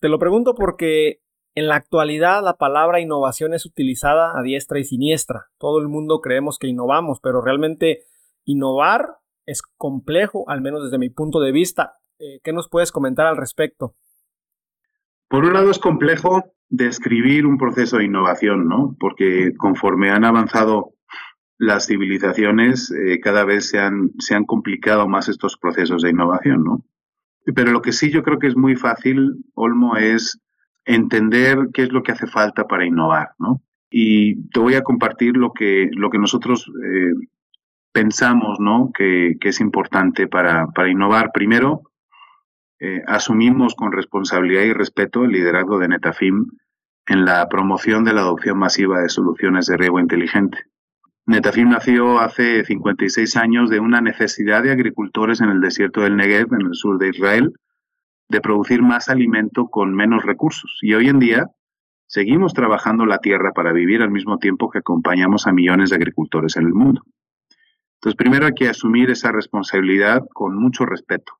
Te 0.00 0.08
lo 0.08 0.18
pregunto 0.18 0.54
porque 0.54 1.20
En 1.54 1.66
la 1.68 1.74
actualidad 1.74 2.42
la 2.42 2.56
palabra 2.56 2.98
innovación 2.98 3.52
es 3.52 3.66
utilizada 3.66 4.38
a 4.38 4.42
diestra 4.42 4.78
y 4.78 4.84
siniestra. 4.84 5.48
Todo 5.58 5.80
el 5.80 5.88
mundo 5.88 6.22
creemos 6.22 6.58
que 6.58 6.68
innovamos, 6.68 7.20
pero 7.20 7.42
realmente 7.42 8.04
innovar 8.46 9.18
es 9.44 9.60
complejo, 9.76 10.48
al 10.48 10.62
menos 10.62 10.82
desde 10.82 10.96
mi 10.96 11.10
punto 11.10 11.40
de 11.40 11.52
vista. 11.52 11.98
Eh, 12.18 12.40
¿Qué 12.42 12.54
nos 12.54 12.70
puedes 12.70 12.90
comentar 12.90 13.26
al 13.26 13.36
respecto? 13.36 13.96
Por 15.28 15.44
un 15.44 15.52
lado 15.52 15.70
es 15.70 15.78
complejo 15.78 16.44
describir 16.68 17.46
un 17.46 17.58
proceso 17.58 17.98
de 17.98 18.04
innovación, 18.04 18.66
¿no? 18.66 18.96
Porque 18.98 19.52
conforme 19.56 20.10
han 20.10 20.24
avanzado 20.24 20.94
las 21.58 21.86
civilizaciones, 21.86 22.90
eh, 22.92 23.20
cada 23.20 23.44
vez 23.44 23.68
se 23.68 23.78
han, 23.78 24.10
se 24.18 24.34
han 24.34 24.44
complicado 24.44 25.08
más 25.08 25.28
estos 25.28 25.56
procesos 25.56 26.02
de 26.02 26.10
innovación, 26.10 26.64
¿no? 26.64 26.84
Pero 27.54 27.72
lo 27.72 27.82
que 27.82 27.92
sí 27.92 28.10
yo 28.10 28.22
creo 28.22 28.38
que 28.38 28.46
es 28.46 28.56
muy 28.56 28.76
fácil, 28.76 29.44
Olmo, 29.54 29.96
es 29.96 30.40
entender 30.84 31.68
qué 31.72 31.82
es 31.82 31.92
lo 31.92 32.02
que 32.02 32.12
hace 32.12 32.26
falta 32.26 32.66
para 32.66 32.86
innovar, 32.86 33.30
¿no? 33.38 33.62
Y 33.90 34.48
te 34.50 34.60
voy 34.60 34.74
a 34.74 34.82
compartir 34.82 35.36
lo 35.36 35.52
que, 35.52 35.88
lo 35.92 36.10
que 36.10 36.18
nosotros 36.18 36.70
eh, 36.84 37.12
pensamos, 37.92 38.60
¿no? 38.60 38.90
Que, 38.96 39.36
es 39.40 39.60
importante 39.60 40.28
para, 40.28 40.66
para 40.68 40.90
innovar. 40.90 41.30
Primero, 41.32 41.87
eh, 42.80 43.02
asumimos 43.06 43.74
con 43.74 43.92
responsabilidad 43.92 44.62
y 44.62 44.72
respeto 44.72 45.24
el 45.24 45.32
liderazgo 45.32 45.78
de 45.78 45.88
Netafim 45.88 46.46
en 47.06 47.24
la 47.24 47.48
promoción 47.48 48.04
de 48.04 48.12
la 48.12 48.20
adopción 48.20 48.58
masiva 48.58 49.00
de 49.00 49.08
soluciones 49.08 49.66
de 49.66 49.76
riego 49.76 49.98
inteligente. 49.98 50.58
Netafim 51.26 51.70
nació 51.70 52.20
hace 52.20 52.64
56 52.64 53.36
años 53.36 53.68
de 53.68 53.80
una 53.80 54.00
necesidad 54.00 54.62
de 54.62 54.70
agricultores 54.70 55.40
en 55.40 55.50
el 55.50 55.60
desierto 55.60 56.02
del 56.02 56.16
Negev, 56.16 56.54
en 56.54 56.66
el 56.68 56.74
sur 56.74 56.98
de 56.98 57.10
Israel, 57.10 57.52
de 58.28 58.40
producir 58.40 58.82
más 58.82 59.08
alimento 59.08 59.68
con 59.68 59.94
menos 59.94 60.24
recursos. 60.24 60.78
Y 60.80 60.94
hoy 60.94 61.08
en 61.08 61.18
día 61.18 61.50
seguimos 62.06 62.54
trabajando 62.54 63.06
la 63.06 63.18
tierra 63.18 63.52
para 63.52 63.72
vivir 63.72 64.02
al 64.02 64.10
mismo 64.10 64.38
tiempo 64.38 64.70
que 64.70 64.78
acompañamos 64.78 65.46
a 65.46 65.52
millones 65.52 65.90
de 65.90 65.96
agricultores 65.96 66.56
en 66.56 66.66
el 66.66 66.72
mundo. 66.72 67.02
Entonces, 67.96 68.16
primero 68.16 68.46
hay 68.46 68.54
que 68.54 68.68
asumir 68.68 69.10
esa 69.10 69.32
responsabilidad 69.32 70.22
con 70.32 70.56
mucho 70.56 70.86
respeto. 70.86 71.37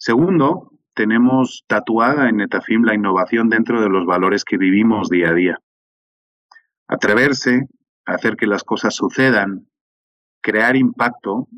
Segundo, 0.00 0.72
tenemos 0.94 1.64
tatuada 1.66 2.30
en 2.30 2.38
Netafim 2.38 2.84
la 2.84 2.94
innovación 2.94 3.50
dentro 3.50 3.82
de 3.82 3.90
los 3.90 4.06
valores 4.06 4.46
que 4.46 4.56
vivimos 4.56 5.10
día 5.10 5.28
a 5.28 5.34
día. 5.34 5.58
Atreverse, 6.88 7.68
hacer 8.06 8.36
que 8.36 8.46
las 8.46 8.64
cosas 8.64 8.94
sucedan, 8.94 9.68
crear 10.40 10.74
impacto 10.74 11.48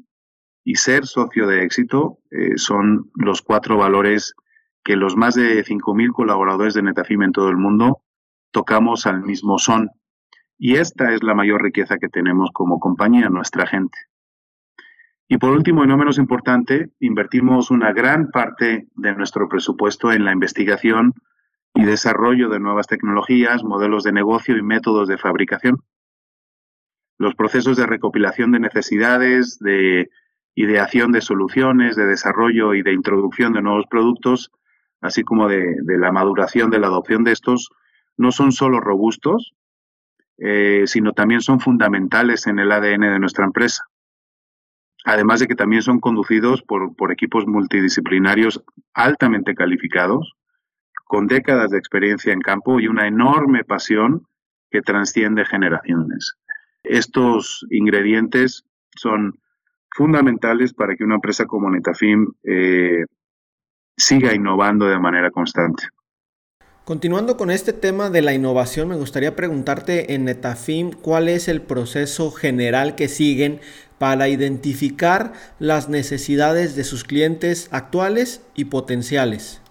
y 0.65 0.75
ser 0.75 1.07
socio 1.07 1.47
de 1.47 1.63
éxito 1.63 2.19
eh, 2.33 2.57
son 2.57 3.13
los 3.15 3.43
cuatro 3.43 3.77
valores 3.77 4.35
que 4.83 4.97
los 4.97 5.17
más 5.17 5.37
de 5.37 5.65
5.000 5.65 6.13
colaboradores 6.13 6.75
de 6.75 6.83
Netafim 6.83 7.23
en 7.23 7.31
todo 7.31 7.49
el 7.49 7.57
mundo 7.57 8.03
tocamos 8.51 9.07
al 9.07 9.23
mismo 9.23 9.61
son. 9.61 9.89
Y 10.59 10.79
esta 10.79 11.15
es 11.15 11.23
la 11.23 11.35
mayor 11.35 11.63
riqueza 11.63 11.97
que 11.97 12.09
tenemos 12.09 12.51
como 12.53 12.81
compañía, 12.81 13.29
nuestra 13.29 13.69
gente. 13.69 13.97
Y 15.33 15.39
por 15.39 15.53
último, 15.53 15.83
y 15.83 15.87
no 15.87 15.97
menos 15.97 16.19
importante, 16.19 16.91
invertimos 17.01 17.71
una 17.71 17.91
gran 17.95 18.31
parte 18.31 18.89
de 18.95 19.15
nuestro 19.15 19.49
presupuesto 19.49 20.13
en 20.13 20.27
la 20.27 20.33
investigación 20.33 21.15
y 21.73 21.85
desarrollo 21.85 22.51
de 22.51 22.61
nuevas 22.61 22.87
tecnologías, 22.87 23.65
modelos 23.65 24.05
de 24.05 24.13
negocio 24.13 24.59
y 24.59 24.63
métodos 24.63 25.09
de 25.09 25.17
fabricación 25.17 25.77
los 27.17 27.35
procesos 27.35 27.79
de 27.79 27.87
recopilación 27.87 28.53
de 28.53 28.61
necesidades, 28.61 29.59
de 29.59 30.11
ideación 30.55 31.13
de 31.13 31.23
soluciones, 31.23 31.97
de 31.97 32.05
desarrollo 32.05 32.75
y 32.75 32.83
de 32.83 32.93
introducción 32.93 33.55
de 33.55 33.63
nuevos 33.63 33.87
productos, 33.89 34.51
así 35.01 35.23
como 35.23 35.49
de, 35.49 35.77
la 35.87 36.13
maduración 36.13 36.71
de 36.71 36.79
la 36.79 36.89
adopción 36.89 37.25
de 37.25 37.33
estos, 37.33 37.71
no 38.19 38.33
son 38.33 38.53
solo 38.53 38.81
robustos, 38.81 39.55
eh, 40.37 40.83
sino 40.85 41.13
también 41.13 41.41
son 41.41 41.59
fundamentales 41.59 42.47
en 42.47 42.59
el 42.59 42.71
ADN 42.71 43.01
de 43.01 43.19
nuestra 43.19 43.47
empresa. 43.47 43.85
Además 45.05 45.41
de 45.41 45.49
que 45.49 45.55
también 45.55 45.83
son 45.83 46.01
conducidos 46.01 46.63
por, 46.63 47.13
equipos 47.13 47.47
multidisciplinarios 47.47 48.63
altamente 48.95 49.55
calificados, 49.55 50.35
con 51.05 51.27
décadas 51.27 51.71
de 51.71 51.79
experiencia 51.79 52.33
en 52.33 52.41
campo 52.41 52.81
y 52.81 52.87
una 52.87 53.07
enorme 53.07 53.65
pasión 53.65 54.27
que 54.71 54.81
transciende 54.81 55.45
generaciones. 55.45 56.37
Estos 56.83 57.67
ingredientes 57.71 58.65
son 58.97 59.39
fundamentales 59.91 60.73
para 60.73 60.97
que 60.97 61.05
una 61.05 61.17
empresa 61.17 61.45
como 61.47 61.71
Netafim 61.71 62.33
eh, 62.45 63.05
siga 63.97 64.35
innovando 64.35 64.87
de 64.87 64.99
manera 64.99 65.31
constante. 65.31 65.85
Continuando 66.85 67.37
con 67.37 67.53
este 67.53 67.73
tema 67.73 68.11
de 68.11 68.23
la 68.23 68.35
innovación, 68.35 68.89
me 68.89 68.97
gustaría 68.97 69.37
preguntarte 69.37 70.15
en 70.15 70.25
Netafim 70.25 70.91
cuál 70.91 71.29
es 71.29 71.47
el 71.47 71.63
proceso 71.63 72.33
general 72.33 72.97
que 72.97 73.07
siguen 73.07 73.61
para 74.01 74.29
identificar 74.29 75.33
las 75.61 75.89
necesidades 75.89 76.75
de 76.75 76.83
sus 76.83 77.05
clientes 77.05 77.73
actuales 77.73 78.45
y 78.57 78.65
potenciales. 78.65 79.63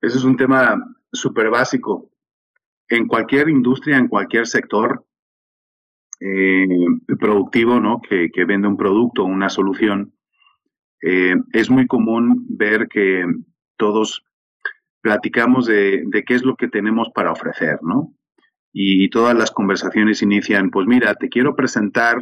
Ese 0.00 0.18
es 0.18 0.24
un 0.24 0.36
tema 0.36 0.96
súper 1.12 1.48
básico. 1.48 2.10
En 2.88 3.06
cualquier 3.06 3.48
industria, 3.48 3.98
en 3.98 4.08
cualquier 4.08 4.48
sector, 4.48 5.06
eh, 6.18 6.66
productivo, 7.20 7.78
¿no? 7.78 8.00
Que, 8.00 8.28
vende 8.44 8.66
un 8.66 8.76
producto 8.76 9.22
una 9.22 9.48
solución, 9.48 10.12
eh, 11.02 11.36
es 11.52 11.70
muy 11.70 11.86
común 11.86 12.46
ver 12.48 12.88
que 12.88 13.24
todos 13.76 14.24
platicamos 15.02 15.66
de, 15.66 16.04
qué 16.26 16.34
es 16.34 16.44
lo 16.44 16.56
que 16.56 16.68
tenemos 16.68 17.08
para 17.14 17.32
ofrecer, 17.32 17.78
¿no? 17.82 18.14
Y, 18.72 19.10
todas 19.10 19.36
las 19.36 19.50
conversaciones 19.50 20.22
inician, 20.22 20.70
pues 20.70 20.86
mira, 20.86 21.14
te 21.14 21.28
quiero 21.28 21.54
presentar 21.54 22.16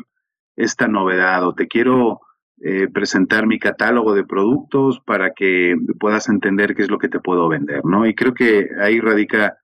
esta 0.57 0.89
novedad 0.89 1.47
o 1.47 1.55
te 1.55 1.69
quiero 1.69 2.21
eh, 2.61 2.89
presentar 2.89 3.47
mi 3.47 3.61
catálogo 3.61 4.15
de 4.15 4.25
productos 4.25 5.01
para 5.07 5.31
que 5.31 5.77
puedas 6.01 6.29
entender 6.29 6.75
qué 6.75 6.83
es 6.83 6.91
lo 6.91 6.99
que 6.99 7.09
te 7.09 7.21
puedo 7.21 7.49
vender, 7.49 7.85
¿no? 7.85 8.05
Y 8.07 8.15
creo 8.15 8.35
que 8.35 8.69
ahí 8.81 8.99
radica 8.99 9.59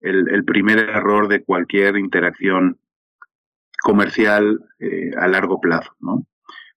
el, 0.00 0.28
el 0.28 0.44
primer 0.44 0.78
error 0.78 1.28
de 1.28 1.42
cualquier 1.42 1.96
interacción 1.96 2.78
comercial 3.86 4.60
eh, 4.80 5.12
a 5.16 5.28
largo 5.28 5.60
plazo. 5.60 5.92
¿no? 6.00 6.26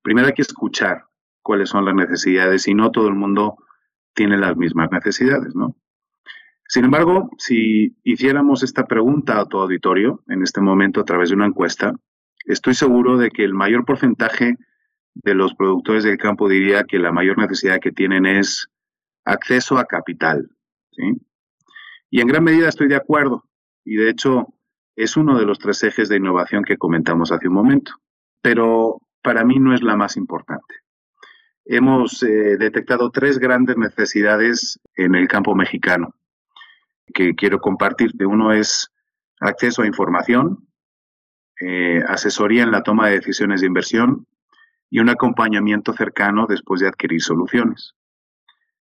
Primero 0.01 0.27
hay 0.27 0.33
que 0.33 0.43
escuchar 0.43 1.05
cuáles 1.41 1.69
son 1.69 1.85
las 1.85 1.95
necesidades 1.95 2.67
y 2.67 2.73
no 2.73 2.91
todo 2.91 3.07
el 3.07 3.15
mundo 3.15 3.57
tiene 4.13 4.37
las 4.37 4.55
mismas 4.57 4.91
necesidades. 4.91 5.55
¿no? 5.55 5.75
Sin 6.67 6.85
embargo, 6.85 7.29
si 7.37 7.95
hiciéramos 8.03 8.63
esta 8.63 8.85
pregunta 8.85 9.39
a 9.39 9.45
tu 9.45 9.57
auditorio 9.57 10.23
en 10.27 10.43
este 10.43 10.61
momento 10.61 11.01
a 11.01 11.05
través 11.05 11.29
de 11.29 11.35
una 11.35 11.47
encuesta, 11.47 11.93
estoy 12.45 12.75
seguro 12.75 13.17
de 13.17 13.31
que 13.31 13.43
el 13.43 13.53
mayor 13.53 13.85
porcentaje 13.85 14.57
de 15.15 15.33
los 15.33 15.55
productores 15.55 16.03
del 16.03 16.17
campo 16.17 16.47
diría 16.47 16.83
que 16.83 16.99
la 16.99 17.11
mayor 17.11 17.37
necesidad 17.37 17.79
que 17.79 17.91
tienen 17.91 18.25
es 18.25 18.69
acceso 19.25 19.77
a 19.77 19.85
capital. 19.85 20.49
Y 22.11 22.21
en 22.21 22.27
gran 22.27 22.43
medida 22.43 22.69
estoy 22.69 22.87
de 22.87 22.95
acuerdo. 22.95 23.45
Y 23.83 23.95
de 23.95 24.09
hecho, 24.09 24.53
es 24.95 25.17
uno 25.17 25.39
de 25.39 25.45
los 25.45 25.59
tres 25.59 25.81
ejes 25.83 26.09
de 26.09 26.17
innovación 26.17 26.63
que 26.63 26.77
comentamos 26.77 27.31
hace 27.31 27.47
un 27.47 27.53
momento, 27.53 27.93
pero 28.41 29.01
para 29.23 29.43
mí 29.43 29.57
no 29.57 29.73
es 29.73 29.81
la 29.81 29.95
más 29.95 30.17
importante. 30.17 30.75
Hemos 31.71 32.23
eh, 32.23 32.57
detectado 32.57 33.11
tres 33.11 33.37
grandes 33.37 33.77
necesidades 33.77 34.79
en 34.95 35.13
el 35.13 35.27
campo 35.27 35.53
mexicano 35.53 36.15
que 37.13 37.35
quiero 37.35 37.61
compartirte. 37.61 38.25
Uno 38.25 38.53
es 38.53 38.91
acceso 39.39 39.83
a 39.83 39.85
información, 39.85 40.67
eh, 41.61 42.01
asesoría 42.07 42.63
en 42.63 42.71
la 42.71 42.81
toma 42.81 43.07
de 43.07 43.17
decisiones 43.17 43.61
de 43.61 43.67
inversión 43.67 44.25
y 44.89 44.97
un 44.97 45.09
acompañamiento 45.09 45.93
cercano 45.93 46.47
después 46.49 46.81
de 46.81 46.87
adquirir 46.87 47.21
soluciones. 47.21 47.93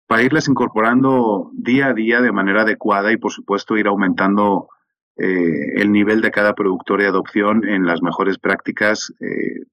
Para 0.06 0.24
irlas 0.24 0.46
incorporando 0.46 1.50
día 1.54 1.86
a 1.86 1.94
día 1.94 2.20
de 2.20 2.30
manera 2.30 2.60
adecuada 2.60 3.10
y, 3.10 3.16
por 3.16 3.32
supuesto, 3.32 3.78
ir 3.78 3.86
aumentando 3.86 4.68
eh, 5.16 5.80
el 5.80 5.92
nivel 5.92 6.20
de 6.20 6.30
cada 6.30 6.54
productor 6.54 7.00
de 7.00 7.06
adopción 7.06 7.66
en 7.66 7.86
las 7.86 8.02
mejores 8.02 8.36
prácticas 8.36 9.14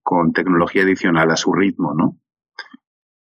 con 0.04 0.32
tecnología 0.32 0.84
adicional 0.84 1.32
a 1.32 1.36
su 1.36 1.52
ritmo, 1.52 1.94
¿no? 1.94 2.23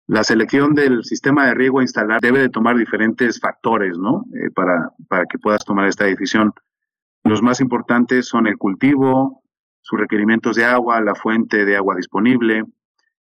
La 0.07 0.23
selección 0.23 0.73
del 0.73 1.03
sistema 1.03 1.45
de 1.45 1.53
riego 1.53 1.79
a 1.79 1.83
instalar 1.83 2.21
debe 2.21 2.39
de 2.39 2.49
tomar 2.49 2.77
diferentes 2.77 3.39
factores, 3.39 3.97
¿no? 3.97 4.25
Eh, 4.33 4.49
para, 4.55 4.91
para 5.09 5.25
que 5.25 5.37
puedas 5.37 5.65
tomar 5.65 5.87
esta 5.87 6.05
decisión. 6.05 6.53
Los 7.23 7.41
más 7.41 7.59
importantes 7.59 8.25
son 8.27 8.47
el 8.47 8.57
cultivo, 8.57 9.43
sus 9.81 9.99
requerimientos 9.99 10.55
de 10.55 10.65
agua, 10.65 11.01
la 11.01 11.13
fuente 11.13 11.65
de 11.65 11.75
agua 11.75 11.95
disponible, 11.95 12.63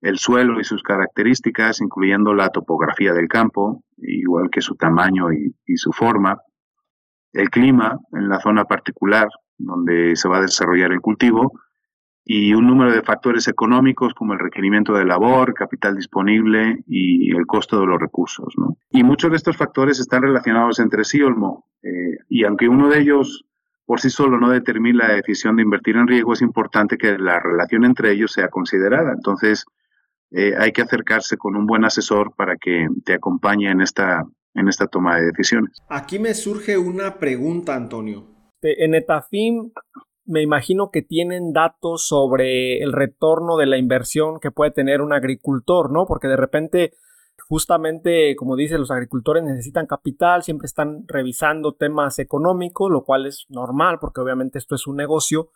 el 0.02 0.18
suelo 0.18 0.60
y 0.60 0.66
sus 0.66 0.84
características, 0.84 1.80
incluyendo 1.80 2.34
la 2.34 2.50
topografía 2.50 3.14
del 3.14 3.30
campo, 3.30 3.84
igual 3.98 4.50
que 4.50 4.62
su 4.62 4.76
tamaño 4.76 5.32
y 5.32 5.78
su 5.78 5.94
forma, 5.94 6.38
el 7.32 7.50
clima 7.50 7.98
en 8.12 8.30
la 8.30 8.40
zona 8.40 8.66
particular 8.66 9.28
donde 9.58 10.16
se 10.16 10.28
va 10.28 10.38
a 10.38 10.42
desarrollar 10.42 10.92
el 10.92 11.02
cultivo 11.02 11.54
y 12.26 12.54
un 12.54 12.68
número 12.68 12.94
de 12.94 13.02
factores 13.02 13.48
económicos 13.48 14.14
como 14.14 14.34
el 14.34 14.40
requerimiento 14.40 14.94
de 14.94 15.06
labor, 15.06 15.54
capital 15.54 15.96
disponible 15.96 16.84
y 16.88 17.36
el 17.36 17.46
costo 17.46 17.80
de 17.80 17.88
los 17.88 18.00
recursos. 18.00 18.54
Y 18.92 19.04
muchos 19.04 19.32
de 19.32 19.38
estos 19.38 19.58
factores 19.58 20.00
están 20.00 20.22
relacionados 20.22 20.80
entre 20.80 21.04
sí, 21.04 21.22
Olmo. 21.22 21.66
Eh, 21.82 22.18
Y 22.30 22.46
aunque 22.46 22.70
uno 22.70 22.88
de 22.90 23.02
ellos 23.02 23.46
por 23.86 24.00
sí 24.00 24.10
solo 24.10 24.40
no 24.40 24.50
determina 24.50 25.08
la 25.10 25.16
decisión 25.16 25.58
de 25.58 25.64
invertir 25.64 25.98
en 25.98 26.08
riesgo, 26.08 26.34
es 26.34 26.42
importante 26.42 26.98
que 26.98 27.18
la 27.18 27.40
relación 27.40 27.84
entre 27.84 28.12
ellos 28.12 28.32
sea 28.32 28.48
considerada. 28.48 29.12
Entonces, 29.12 29.66
eh, 30.32 30.54
hay 30.58 30.72
que 30.72 30.82
acercarse 30.82 31.36
con 31.38 31.58
un 31.58 31.66
buen 31.66 31.84
asesor 31.84 32.34
para 32.36 32.56
que 32.56 32.88
te 33.04 33.14
acompañe 33.14 33.70
en 33.70 33.82
esta, 33.82 34.24
en 34.54 34.70
esta 34.70 34.88
toma 34.88 35.18
de 35.18 35.26
decisiones. 35.26 35.84
Aquí 35.90 36.18
me 36.20 36.34
surge 36.34 36.78
una 36.78 37.20
pregunta, 37.20 37.76
Antonio. 37.76 38.26
En 38.62 38.96
Etafim 38.96 39.72
me 40.26 40.42
imagino 40.42 40.90
que 40.92 41.02
tienen 41.02 41.54
datos 41.54 42.08
sobre 42.08 42.82
el 42.82 42.94
retorno 42.94 43.58
de 43.58 43.66
la 43.66 43.78
inversión 43.78 44.40
que 44.40 44.52
puede 44.52 44.72
tener 44.72 45.02
un 45.02 45.14
agricultor, 45.14 45.92
¿no? 45.92 46.06
Porque 46.06 46.28
de 46.28 46.38
repente, 46.38 46.94
justamente, 47.48 48.36
como 48.36 48.56
dice, 48.56 48.78
los 48.78 48.92
agricultores 48.92 49.44
necesitan 49.44 49.86
capital, 49.86 50.44
siempre 50.44 50.66
están 50.66 51.06
revisando 51.08 51.74
temas 51.74 52.20
económicos, 52.20 52.90
lo 52.90 53.04
cual 53.04 53.26
es 53.26 53.46
normal 53.50 53.98
porque 54.00 54.22
obviamente 54.22 54.60
esto 54.60 54.76
es 54.76 54.88
un 54.88 54.96
negocio, 54.96 55.50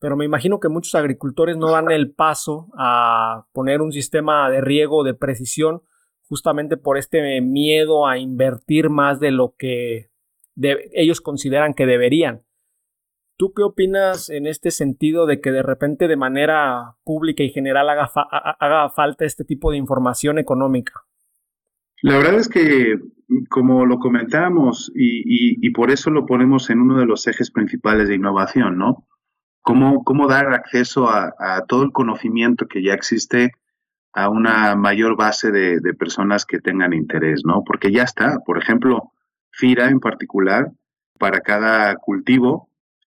pero 0.00 0.16
me 0.16 0.24
imagino 0.24 0.60
que 0.60 0.68
muchos 0.68 0.94
agricultores 0.94 1.56
no 1.56 1.70
dan 1.70 1.90
el 1.90 2.12
paso 2.12 2.68
a 2.76 3.46
poner 3.52 3.80
un 3.80 3.92
sistema 3.92 4.50
de 4.50 4.60
riego 4.60 5.04
de 5.04 5.14
precisión 5.14 5.82
justamente 6.28 6.76
por 6.76 6.98
este 6.98 7.40
miedo 7.40 8.06
a 8.06 8.18
invertir 8.18 8.90
más 8.90 9.18
de 9.18 9.30
lo 9.30 9.54
que 9.56 10.10
ellos 10.92 11.20
consideran 11.20 11.72
que 11.72 11.86
deberían. 11.86 12.44
¿Tú 13.38 13.52
qué 13.54 13.62
opinas 13.62 14.30
en 14.30 14.48
este 14.48 14.72
sentido 14.72 15.24
de 15.24 15.40
que 15.40 15.52
de 15.52 15.62
repente 15.62 16.08
de 16.08 16.16
manera 16.16 16.96
pública 17.04 17.44
y 17.44 17.50
general 17.50 17.88
haga, 17.88 18.88
falta 18.90 19.24
este 19.24 19.44
tipo 19.44 19.70
de 19.70 19.76
información 19.76 20.40
económica? 20.40 21.04
La 22.02 22.18
verdad 22.18 22.34
es 22.34 22.48
que, 22.48 22.98
como 23.48 23.86
lo 23.86 24.00
comentamos, 24.00 24.90
y, 24.92 25.70
por 25.70 25.92
eso 25.92 26.10
lo 26.10 26.26
ponemos 26.26 26.68
en 26.70 26.80
uno 26.80 26.98
de 26.98 27.06
los 27.06 27.28
ejes 27.28 27.52
principales 27.52 28.08
de 28.08 28.16
innovación, 28.16 28.76
¿no? 28.76 29.06
Cómo, 29.62 30.02
cómo 30.02 30.26
dar 30.26 30.52
acceso 30.52 31.08
a, 31.08 31.64
todo 31.68 31.84
el 31.84 31.92
conocimiento 31.92 32.66
que 32.66 32.82
ya 32.82 32.92
existe 32.92 33.52
a 34.14 34.30
una 34.30 34.74
mayor 34.74 35.16
base 35.16 35.52
de, 35.52 35.94
personas 35.94 36.44
que 36.44 36.58
tengan 36.58 36.92
interés, 36.92 37.42
¿no? 37.44 37.62
Porque 37.64 37.92
ya 37.92 38.02
está, 38.02 38.40
por 38.44 38.58
ejemplo, 38.58 39.12
FIRA 39.52 39.90
en 39.90 40.00
particular, 40.00 40.72
para 41.20 41.40
cada 41.40 41.94
cultivo 41.94 42.68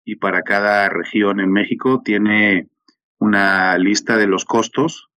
y 0.08 0.16
para 0.16 0.40
cada 0.40 0.88
región 0.88 1.38
en 1.38 1.52
México 1.52 2.00
tiene 2.02 2.68
una 3.18 3.76
lista 3.76 4.16
de 4.16 4.26
los 4.26 4.46
costos 4.46 5.10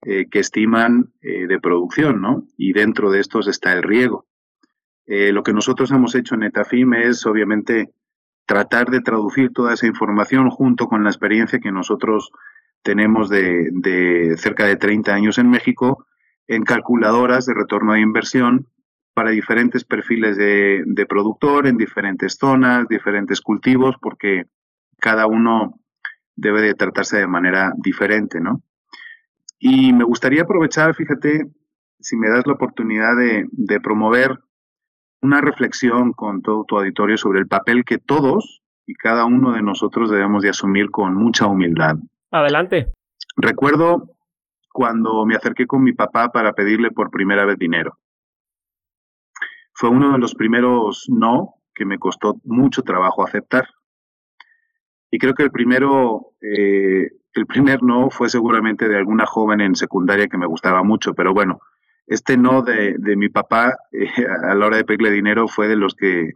eh, 0.00 0.26
que 0.30 0.38
estiman 0.38 1.12
eh, 1.20 1.46
de 1.46 1.60
producción, 1.60 2.22
¿no? 2.22 2.44
Y 2.56 2.72
dentro 2.72 3.10
de 3.10 3.20
estos 3.20 3.46
está 3.46 3.74
el 3.74 3.82
riego. 3.82 4.24
Eh, 5.04 5.32
lo 5.32 5.42
que 5.42 5.52
nosotros 5.52 5.90
hemos 5.90 6.14
hecho 6.14 6.34
en 6.34 6.44
Etafim 6.44 6.94
es, 6.94 7.26
obviamente, 7.26 7.92
tratar 8.46 8.88
de 8.88 9.02
traducir 9.02 9.52
toda 9.52 9.74
esa 9.74 9.86
información 9.86 10.48
junto 10.48 10.86
con 10.86 11.04
la 11.04 11.10
experiencia 11.10 11.60
que 11.60 11.70
nosotros 11.70 12.30
tenemos 12.82 13.28
de, 13.28 13.68
de 13.70 14.34
cerca 14.38 14.64
de 14.64 14.76
30 14.76 15.12
años 15.12 15.36
en 15.36 15.50
México 15.50 16.06
en 16.46 16.62
calculadoras 16.62 17.44
de 17.44 17.52
retorno 17.52 17.92
de 17.92 18.00
inversión 18.00 18.66
para 19.18 19.30
diferentes 19.30 19.82
perfiles 19.82 20.36
de, 20.36 21.06
productor 21.08 21.66
en 21.66 21.76
diferentes 21.76 22.36
zonas, 22.36 22.86
diferentes 22.86 23.40
cultivos, 23.40 23.96
porque 24.00 24.44
cada 24.96 25.26
uno 25.26 25.80
debe 26.36 26.60
de 26.60 26.74
tratarse 26.74 27.16
de 27.18 27.26
manera 27.26 27.72
diferente, 27.78 28.40
¿no? 28.40 28.62
Y 29.58 29.92
me 29.92 30.04
gustaría 30.04 30.42
aprovechar, 30.42 30.94
fíjate, 30.94 31.50
si 31.98 32.16
me 32.16 32.28
das 32.28 32.46
la 32.46 32.52
oportunidad 32.52 33.16
de, 33.16 33.48
de 33.50 33.80
promover 33.80 34.38
una 35.20 35.40
reflexión 35.40 36.12
con 36.12 36.40
todo 36.40 36.62
tu 36.62 36.78
auditorio 36.78 37.16
sobre 37.16 37.40
el 37.40 37.48
papel 37.48 37.84
que 37.84 37.98
todos 37.98 38.62
y 38.86 38.94
cada 38.94 39.24
uno 39.24 39.50
de 39.50 39.62
nosotros 39.62 40.12
debemos 40.12 40.44
de 40.44 40.50
asumir 40.50 40.92
con 40.92 41.16
mucha 41.16 41.48
humildad. 41.48 41.96
Adelante. 42.30 42.92
Recuerdo 43.36 44.12
cuando 44.72 45.26
me 45.26 45.34
acerqué 45.34 45.66
con 45.66 45.82
mi 45.82 45.92
papá 45.92 46.30
para 46.30 46.52
pedirle 46.52 46.92
por 46.92 47.10
primera 47.10 47.44
vez 47.44 47.58
dinero. 47.58 47.98
Fue 49.78 49.90
uno 49.90 50.10
de 50.10 50.18
los 50.18 50.34
primeros 50.34 51.06
no 51.08 51.54
que 51.72 51.84
me 51.84 52.00
costó 52.00 52.40
mucho 52.42 52.82
trabajo 52.82 53.24
aceptar. 53.24 53.68
Y 55.08 55.20
creo 55.20 55.34
que 55.34 55.44
el 55.44 55.52
primero, 55.52 56.32
eh, 56.40 57.12
el 57.32 57.46
primer 57.46 57.84
no 57.84 58.10
fue 58.10 58.28
seguramente 58.28 58.88
de 58.88 58.96
alguna 58.96 59.24
joven 59.24 59.60
en 59.60 59.76
secundaria 59.76 60.26
que 60.26 60.36
me 60.36 60.48
gustaba 60.48 60.82
mucho, 60.82 61.14
pero 61.14 61.32
bueno, 61.32 61.60
este 62.08 62.36
no 62.36 62.62
de, 62.62 62.96
mi 63.16 63.28
papá 63.28 63.76
eh, 63.92 64.08
a 64.50 64.56
la 64.56 64.66
hora 64.66 64.78
de 64.78 64.84
pedirle 64.84 65.12
dinero 65.12 65.46
fue 65.46 65.68
de 65.68 65.76
los 65.76 65.94
que, 65.94 66.32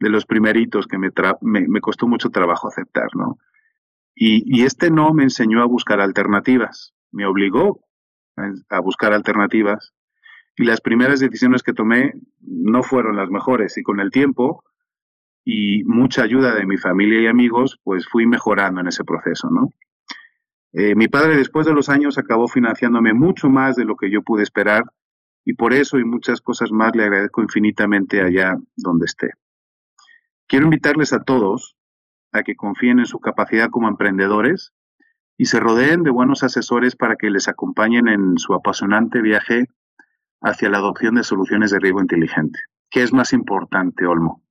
de 0.00 0.08
los 0.08 0.24
primeritos 0.24 0.86
que 0.86 0.96
me, 0.96 1.10
me, 1.42 1.80
costó 1.82 2.08
mucho 2.08 2.30
trabajo 2.30 2.68
aceptar, 2.68 3.08
¿no? 3.14 3.36
Y, 4.14 4.42
y, 4.46 4.64
este 4.64 4.90
no 4.90 5.12
me 5.12 5.24
enseñó 5.24 5.60
a 5.60 5.66
buscar 5.66 6.00
alternativas, 6.00 6.94
me 7.12 7.26
obligó 7.26 7.80
a 8.70 8.80
buscar 8.80 9.12
alternativas 9.12 9.92
y 10.58 10.64
las 10.64 10.80
primeras 10.80 11.20
decisiones 11.20 11.62
que 11.62 11.72
tomé 11.72 12.14
no 12.40 12.82
fueron 12.82 13.16
las 13.16 13.30
mejores 13.30 13.78
y 13.78 13.82
con 13.82 14.00
el 14.00 14.10
tiempo 14.10 14.64
y 15.44 15.84
mucha 15.84 16.22
ayuda 16.22 16.54
de 16.54 16.66
mi 16.66 16.76
familia 16.76 17.22
y 17.22 17.26
amigos, 17.26 17.78
pues 17.84 18.06
fui 18.06 18.26
mejorando 18.26 18.80
en 18.80 18.88
ese 18.88 19.04
proceso, 19.04 19.48
¿no? 19.50 19.70
Eh, 20.72 20.94
mi 20.94 21.08
padre 21.08 21.36
después 21.36 21.66
de 21.66 21.72
los 21.72 21.88
años 21.88 22.18
acabó 22.18 22.48
financiándome 22.48 23.14
mucho 23.14 23.48
más 23.48 23.76
de 23.76 23.84
lo 23.84 23.96
que 23.96 24.10
yo 24.10 24.22
pude 24.22 24.42
esperar 24.42 24.82
y 25.44 25.54
por 25.54 25.72
eso 25.72 25.98
y 25.98 26.04
muchas 26.04 26.42
cosas 26.42 26.70
más 26.72 26.94
le 26.94 27.04
agradezco 27.04 27.40
infinitamente 27.40 28.20
allá 28.20 28.56
donde 28.76 29.06
esté. 29.06 29.30
Quiero 30.46 30.66
invitarles 30.66 31.12
a 31.12 31.22
todos 31.22 31.76
a 32.32 32.42
que 32.42 32.56
confíen 32.56 32.98
en 32.98 33.06
su 33.06 33.20
capacidad 33.20 33.70
como 33.70 33.88
emprendedores 33.88 34.72
y 35.38 35.46
se 35.46 35.60
rodeen 35.60 36.02
de 36.02 36.10
buenos 36.10 36.42
asesores 36.42 36.96
para 36.96 37.16
que 37.16 37.30
les 37.30 37.48
acompañen 37.48 38.08
en 38.08 38.36
su 38.36 38.52
apasionante 38.52 39.22
viaje 39.22 39.68
hacia 40.40 40.68
la 40.68 40.78
adopción 40.78 41.16
de 41.16 41.24
soluciones 41.24 41.70
de 41.70 41.78
riesgo 41.78 42.00
inteligente. 42.00 42.58
¿Qué 42.90 43.02
es 43.02 43.12
más 43.12 43.32
importante, 43.32 44.06
Olmo? 44.06 44.42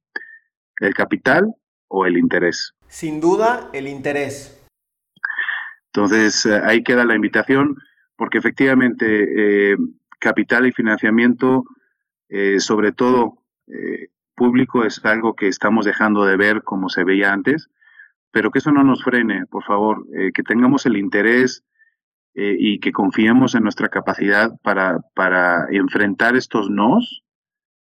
¿El 0.79 0.93
capital 0.93 1.55
o 1.87 2.05
el 2.05 2.17
interés? 2.17 2.73
Sin 2.87 3.19
duda, 3.19 3.69
el 3.73 3.87
interés. 3.87 4.57
Entonces, 5.93 6.45
eh, 6.45 6.61
ahí 6.63 6.83
queda 6.83 7.05
la 7.05 7.15
invitación, 7.15 7.75
porque 8.15 8.37
efectivamente 8.37 9.71
eh, 9.71 9.77
capital 10.19 10.67
y 10.67 10.71
financiamiento, 10.71 11.63
eh, 12.29 12.59
sobre 12.59 12.91
todo 12.91 13.43
público, 14.35 14.85
es 14.85 15.03
algo 15.03 15.35
que 15.35 15.47
estamos 15.47 15.85
dejando 15.85 16.23
de 16.23 16.37
ver 16.37 16.61
como 16.63 16.87
se 16.87 17.03
veía 17.03 17.33
antes, 17.33 17.69
pero 18.31 18.51
que 18.51 18.59
eso 18.59 18.71
no 18.71 18.83
nos 18.83 19.03
frene, 19.03 19.45
por 19.47 19.63
favor, 19.63 20.05
que 20.33 20.43
tengamos 20.43 20.85
el 20.85 20.95
interés 20.95 21.63
eh, 22.39 22.55
y 22.55 22.79
que 22.79 22.91
confiemos 22.91 23.55
en 23.55 23.63
nuestra 23.63 23.89
capacidad 23.89 24.51
para, 24.61 24.99
para 25.15 25.65
enfrentar 25.71 26.35
estos 26.35 26.69
nos 26.69 27.23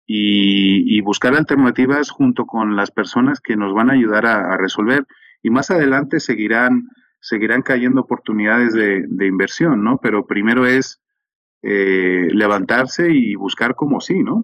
y, 0.06 1.00
buscar 1.00 1.34
alternativas 1.34 2.10
junto 2.10 2.46
con 2.46 2.76
las 2.76 2.92
personas 2.92 3.40
que 3.40 3.56
nos 3.56 3.74
van 3.74 3.90
a 3.90 3.94
ayudar 3.94 4.26
a, 4.26 4.58
resolver. 4.58 5.08
Y 5.42 5.50
más 5.50 5.72
adelante 5.72 6.20
seguirán, 6.20 6.90
seguirán 7.22 7.62
cayendo 7.62 8.02
oportunidades 8.02 8.74
de, 8.74 9.26
inversión, 9.26 9.82
¿no? 9.82 10.00
Pero 10.04 10.26
primero 10.26 10.66
es 10.66 11.02
eh, 11.62 12.28
levantarse 12.34 13.14
y 13.14 13.36
buscar 13.36 13.76
como 13.76 14.02
sí, 14.02 14.24
¿no? 14.24 14.44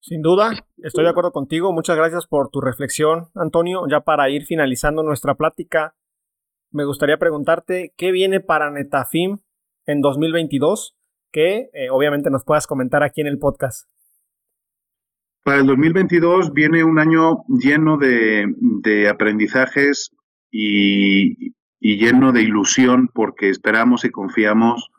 Sin 0.00 0.22
duda, 0.22 0.52
estoy 0.78 1.04
de 1.04 1.10
acuerdo 1.10 1.32
contigo. 1.32 1.70
Muchas 1.74 1.98
gracias 1.98 2.26
por 2.26 2.48
tu 2.48 2.62
reflexión, 2.62 3.28
Antonio. 3.34 3.82
Ya 3.90 4.00
para 4.00 4.30
ir 4.30 4.46
finalizando 4.46 5.02
nuestra 5.02 5.34
plática, 5.34 5.94
me 6.72 6.84
gustaría 6.84 7.18
preguntarte 7.18 7.92
qué 7.96 8.12
viene 8.12 8.40
para 8.40 8.70
Netafim 8.70 9.38
en 9.86 10.00
2022, 10.00 10.96
que 11.30 11.70
eh, 11.72 11.90
obviamente 11.90 12.30
nos 12.30 12.44
puedas 12.44 12.66
comentar 12.66 13.02
aquí 13.02 13.20
en 13.20 13.26
el 13.26 13.38
podcast. 13.38 13.88
Para 15.44 15.58
el 15.58 15.66
2022 15.66 16.52
viene 16.52 16.84
un 16.84 16.98
año 16.98 17.44
lleno 17.48 17.98
de, 17.98 19.08
aprendizajes 19.10 20.10
y, 20.50 21.54
lleno 21.80 22.32
de 22.32 22.42
ilusión 22.42 23.08
porque 23.12 23.48
esperamos 23.48 24.04
y 24.04 24.10
confiamos 24.10 24.90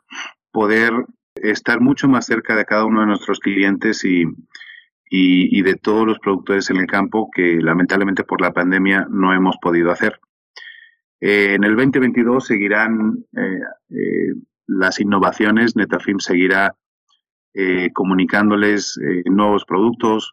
poder 0.52 0.92
estar 1.36 1.80
mucho 1.80 2.08
más 2.08 2.26
cerca 2.26 2.56
de 2.56 2.66
cada 2.66 2.84
uno 2.84 3.00
de 3.00 3.06
nuestros 3.06 3.40
clientes 3.40 4.04
y, 4.04 4.24
y, 5.08 5.62
de 5.62 5.76
todos 5.76 6.06
los 6.06 6.18
productores 6.18 6.68
en 6.68 6.76
el 6.76 6.86
campo 6.86 7.30
que 7.34 7.58
lamentablemente 7.62 8.22
por 8.22 8.42
la 8.42 8.52
pandemia 8.52 9.06
no 9.10 9.32
hemos 9.32 9.56
podido 9.62 9.90
hacer. 9.90 10.20
Eh, 11.26 11.54
en 11.54 11.64
el 11.64 11.74
2022 11.74 12.46
seguirán 12.46 13.24
eh, 13.34 13.60
eh, 13.88 14.34
las 14.66 15.00
innovaciones, 15.00 15.74
Netafim 15.74 16.18
seguirá 16.18 16.76
comunicándoles 17.92 18.98
nuevos 19.26 19.64
productos, 19.64 20.32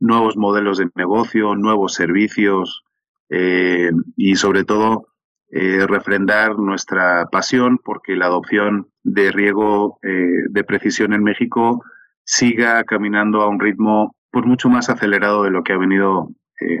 nuevos 0.00 0.36
modelos 0.36 0.76
de 0.76 0.90
negocio, 0.96 1.54
nuevos 1.54 1.94
servicios 1.94 2.84
y 3.30 4.34
sobre 4.34 4.64
todo 4.64 5.06
refrendar 5.50 6.58
nuestra 6.58 7.26
pasión 7.32 7.78
porque 7.82 8.16
la 8.16 8.26
adopción 8.26 8.88
de 9.02 9.32
riego 9.32 9.98
de 10.02 10.64
precisión 10.64 11.14
en 11.14 11.22
México 11.22 11.82
siga 12.24 12.84
caminando 12.84 13.40
a 13.40 13.48
un 13.48 13.60
ritmo 13.60 14.14
pues 14.30 14.44
mucho 14.44 14.68
más 14.68 14.90
acelerado 14.90 15.44
de 15.44 15.50
lo 15.50 15.62
que 15.62 15.72
ha 15.72 15.78
venido 15.78 16.28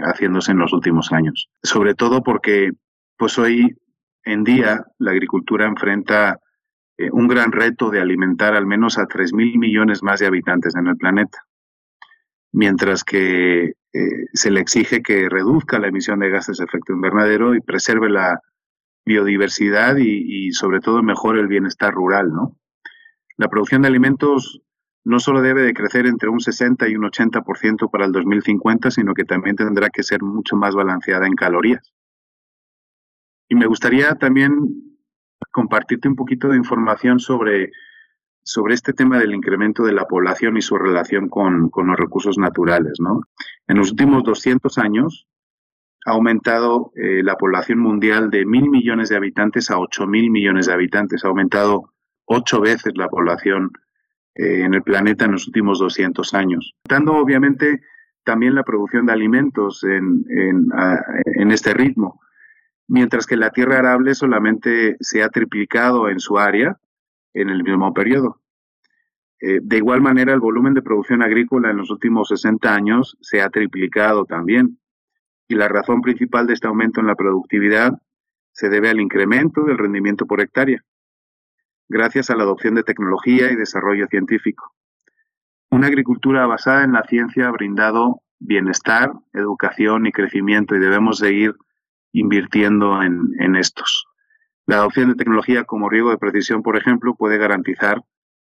haciéndose 0.02 0.52
en 0.52 0.58
los 0.58 0.74
últimos 0.74 1.12
años. 1.12 1.48
Sobre 1.62 1.94
todo 1.94 2.22
porque 2.22 2.72
pues 3.18 3.38
hoy 3.38 3.76
en 4.24 4.44
día 4.44 4.84
la 4.98 5.10
agricultura 5.10 5.66
enfrenta 5.66 6.38
eh, 6.96 7.10
un 7.12 7.28
gran 7.28 7.52
reto 7.52 7.90
de 7.90 8.00
alimentar 8.00 8.54
al 8.54 8.66
menos 8.66 8.98
a 8.98 9.06
3.000 9.06 9.58
millones 9.58 10.02
más 10.02 10.20
de 10.20 10.26
habitantes 10.26 10.74
en 10.76 10.86
el 10.86 10.96
planeta, 10.96 11.38
mientras 12.52 13.04
que 13.04 13.72
eh, 13.92 14.26
se 14.32 14.50
le 14.50 14.60
exige 14.60 15.02
que 15.02 15.28
reduzca 15.28 15.78
la 15.78 15.88
emisión 15.88 16.20
de 16.20 16.30
gases 16.30 16.58
de 16.58 16.64
efecto 16.64 16.92
invernadero 16.92 17.54
y 17.54 17.60
preserve 17.60 18.08
la 18.08 18.40
biodiversidad 19.04 19.96
y, 19.96 20.46
y 20.48 20.52
sobre 20.52 20.80
todo 20.80 21.02
mejore 21.02 21.40
el 21.40 21.48
bienestar 21.48 21.92
rural, 21.92 22.32
¿no? 22.32 22.56
La 23.36 23.48
producción 23.48 23.82
de 23.82 23.88
alimentos 23.88 24.60
no 25.04 25.20
solo 25.20 25.40
debe 25.40 25.62
de 25.62 25.72
crecer 25.72 26.06
entre 26.06 26.28
un 26.28 26.40
60 26.40 26.88
y 26.88 26.96
un 26.96 27.04
80% 27.04 27.90
para 27.90 28.04
el 28.04 28.12
2050, 28.12 28.90
sino 28.90 29.14
que 29.14 29.24
también 29.24 29.56
tendrá 29.56 29.88
que 29.88 30.02
ser 30.02 30.22
mucho 30.22 30.56
más 30.56 30.74
balanceada 30.74 31.26
en 31.26 31.34
calorías. 31.34 31.94
Y 33.48 33.54
me 33.54 33.66
gustaría 33.66 34.14
también 34.14 34.52
compartirte 35.50 36.08
un 36.08 36.16
poquito 36.16 36.48
de 36.48 36.56
información 36.56 37.18
sobre, 37.20 37.70
sobre 38.42 38.74
este 38.74 38.92
tema 38.92 39.18
del 39.18 39.34
incremento 39.34 39.84
de 39.84 39.92
la 39.92 40.06
población 40.06 40.56
y 40.56 40.62
su 40.62 40.76
relación 40.76 41.28
con, 41.28 41.70
los 41.74 41.96
recursos 41.96 42.38
naturales. 42.38 42.94
¿no? 43.00 43.22
En 43.66 43.78
los 43.78 43.90
últimos 43.90 44.24
200 44.24 44.78
años 44.78 45.26
ha 46.04 46.12
aumentado 46.12 46.92
eh, 46.96 47.22
la 47.22 47.36
población 47.36 47.80
mundial 47.80 48.30
de 48.30 48.46
mil 48.46 48.68
millones 48.70 49.08
de 49.08 49.16
habitantes 49.16 49.70
a 49.70 49.78
ocho 49.78 50.06
mil 50.06 50.30
millones 50.30 50.66
de 50.66 50.72
habitantes. 50.72 51.24
Ha 51.24 51.28
aumentado 51.28 51.92
ocho 52.24 52.60
veces 52.60 52.92
la 52.96 53.08
población 53.08 53.72
eh, 54.34 54.62
en 54.64 54.74
el 54.74 54.82
planeta 54.82 55.24
en 55.24 55.32
los 55.32 55.46
últimos 55.48 55.80
200 55.80 56.34
años. 56.34 56.74
Dando 56.88 57.14
obviamente 57.14 57.80
también 58.24 58.54
la 58.54 58.62
producción 58.62 59.06
de 59.06 59.12
alimentos 59.12 59.82
en, 59.84 60.24
en, 60.28 61.50
este 61.50 61.72
ritmo, 61.72 62.20
mientras 62.88 63.26
que 63.26 63.36
la 63.36 63.50
tierra 63.50 63.78
arable 63.78 64.14
solamente 64.14 64.96
se 65.00 65.22
ha 65.22 65.28
triplicado 65.28 66.08
en 66.08 66.18
su 66.18 66.38
área 66.38 66.78
en 67.34 67.50
el 67.50 67.62
mismo 67.62 67.94
periodo. 67.94 68.40
Eh, 69.40 69.60
de 69.62 69.76
igual 69.76 70.00
manera, 70.00 70.32
el 70.32 70.40
volumen 70.40 70.74
de 70.74 70.82
producción 70.82 71.22
agrícola 71.22 71.70
en 71.70 71.76
los 71.76 71.90
últimos 71.90 72.28
60 72.28 72.74
años 72.74 73.16
se 73.20 73.40
ha 73.40 73.50
triplicado 73.50 74.24
también. 74.24 74.80
Y 75.46 75.54
la 75.54 75.68
razón 75.68 76.02
principal 76.02 76.46
de 76.46 76.54
este 76.54 76.66
aumento 76.66 77.00
en 77.00 77.06
la 77.06 77.14
productividad 77.14 77.92
se 78.50 78.68
debe 78.68 78.90
al 78.90 79.00
incremento 79.00 79.62
del 79.62 79.78
rendimiento 79.78 80.26
por 80.26 80.40
hectárea 80.40 80.82
gracias 81.88 82.30
a 82.30 82.36
la 82.36 82.42
adopción 82.42 82.74
de 82.74 82.82
tecnología 82.82 83.50
y 83.50 83.56
desarrollo 83.56 84.06
científico. 84.08 84.74
Una 85.70 85.86
agricultura 85.86 86.46
basada 86.46 86.84
en 86.84 86.92
la 86.92 87.02
ciencia 87.02 87.48
ha 87.48 87.52
brindado 87.52 88.22
bienestar, 88.38 89.12
educación 89.32 90.06
y 90.06 90.12
crecimiento 90.12 90.76
y 90.76 90.80
debemos 90.80 91.18
seguir 91.18 91.54
invirtiendo 92.12 93.02
en, 93.02 93.56
estos. 93.56 94.06
La 94.66 94.76
adopción 94.76 95.10
de 95.10 95.14
tecnología 95.14 95.64
como 95.64 95.88
riego 95.88 96.10
de 96.10 96.18
precisión, 96.18 96.62
por 96.62 96.76
ejemplo, 96.76 97.14
puede 97.14 97.38
garantizar 97.38 98.02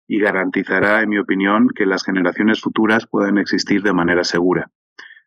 y 0.07 0.21
garantizará, 0.21 1.03
en 1.03 1.11
mi 1.11 1.19
opinión, 1.19 1.69
que 1.75 1.87
las 1.87 2.05
generaciones 2.05 2.61
futuras 2.61 3.07
puedan 3.07 3.39
existir 3.39 3.83
de 3.83 3.93
manera 3.93 4.25
segura, 4.25 4.71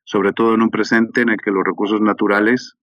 sobre 0.04 0.34
todo 0.34 0.54
en 0.54 0.62
un 0.62 0.70
presente 0.70 1.22
en 1.22 1.30
el 1.30 1.38
que 1.38 1.52
los 1.52 1.63
recursos 1.66 2.02
naturales 2.02 2.76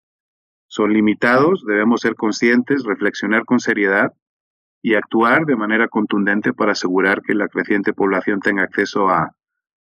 son 0.66 0.92
limitados, 0.92 1.64
debemos 1.66 2.00
ser 2.00 2.14
conscientes, 2.16 2.84
reflexionar 2.84 3.44
con 3.44 3.60
seriedad 3.60 4.12
y 4.82 4.94
actuar 4.96 5.46
de 5.46 5.56
manera 5.56 5.88
contundente 5.88 6.52
para 6.52 6.72
asegurar 6.72 7.22
que 7.22 7.34
la 7.34 7.48
creciente 7.48 7.92
población 7.92 8.40
tenga 8.40 8.64
acceso 8.64 9.08
a 9.08 9.34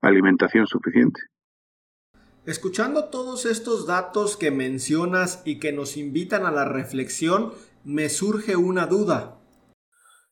alimentación 0.03 0.66
suficiente. 0.66 1.20
Escuchando 2.46 3.11
todos 3.11 3.44
estos 3.44 3.87
datos 3.87 4.38
que 4.38 4.50
mencionas 4.50 5.42
y 5.44 5.59
que 5.59 5.72
nos 5.72 5.98
invitan 5.98 6.46
a 6.46 6.50
la 6.50 6.64
reflexión, 6.64 7.53
me 7.85 8.09
surge 8.09 8.57
una 8.57 8.87
duda. 8.87 9.38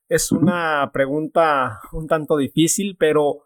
Es 0.09 0.33
una 0.33 0.91
pregunta 0.93 1.81
un 1.93 2.07
tanto 2.07 2.39
difícil, 2.39 2.97
pero 2.99 3.45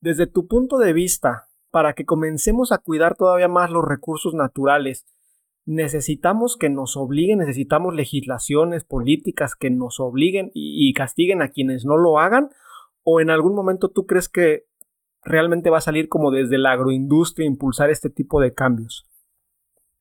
desde 0.00 0.28
tu 0.28 0.46
punto 0.46 0.78
de 0.78 0.92
vista, 0.92 1.48
para 1.72 1.94
que 1.94 2.04
comencemos 2.04 2.70
a 2.70 2.78
cuidar 2.78 3.16
todavía 3.16 3.48
más 3.48 3.70
los 3.70 3.84
recursos 3.84 4.34
naturales, 4.34 5.04
necesitamos 5.66 6.56
que 6.56 6.70
nos 6.70 6.96
obliguen, 6.96 7.40
necesitamos 7.40 7.94
legislaciones 7.94 8.84
políticas 8.84 9.56
que 9.56 9.70
nos 9.70 9.98
obliguen 9.98 10.52
y, 10.54 10.92
castiguen 10.94 11.42
a 11.42 11.48
quienes 11.48 11.84
no 11.84 11.96
lo 11.96 12.20
hagan? 12.20 12.50
¿O 13.02 13.20
en 13.20 13.30
algún 13.30 13.54
momento 13.56 13.88
tú 13.88 14.06
crees 14.06 14.28
que 14.28 14.69
realmente 15.22 15.70
va 15.70 15.78
a 15.78 15.82
salir 15.82 16.08
como 16.08 16.30
desde 16.30 16.58
la 16.58 16.72
agroindustria 16.72 17.46
impulsar 17.46 17.90
este 17.90 18.10
tipo 18.10 18.40
de 18.40 18.54
cambios? 18.54 19.06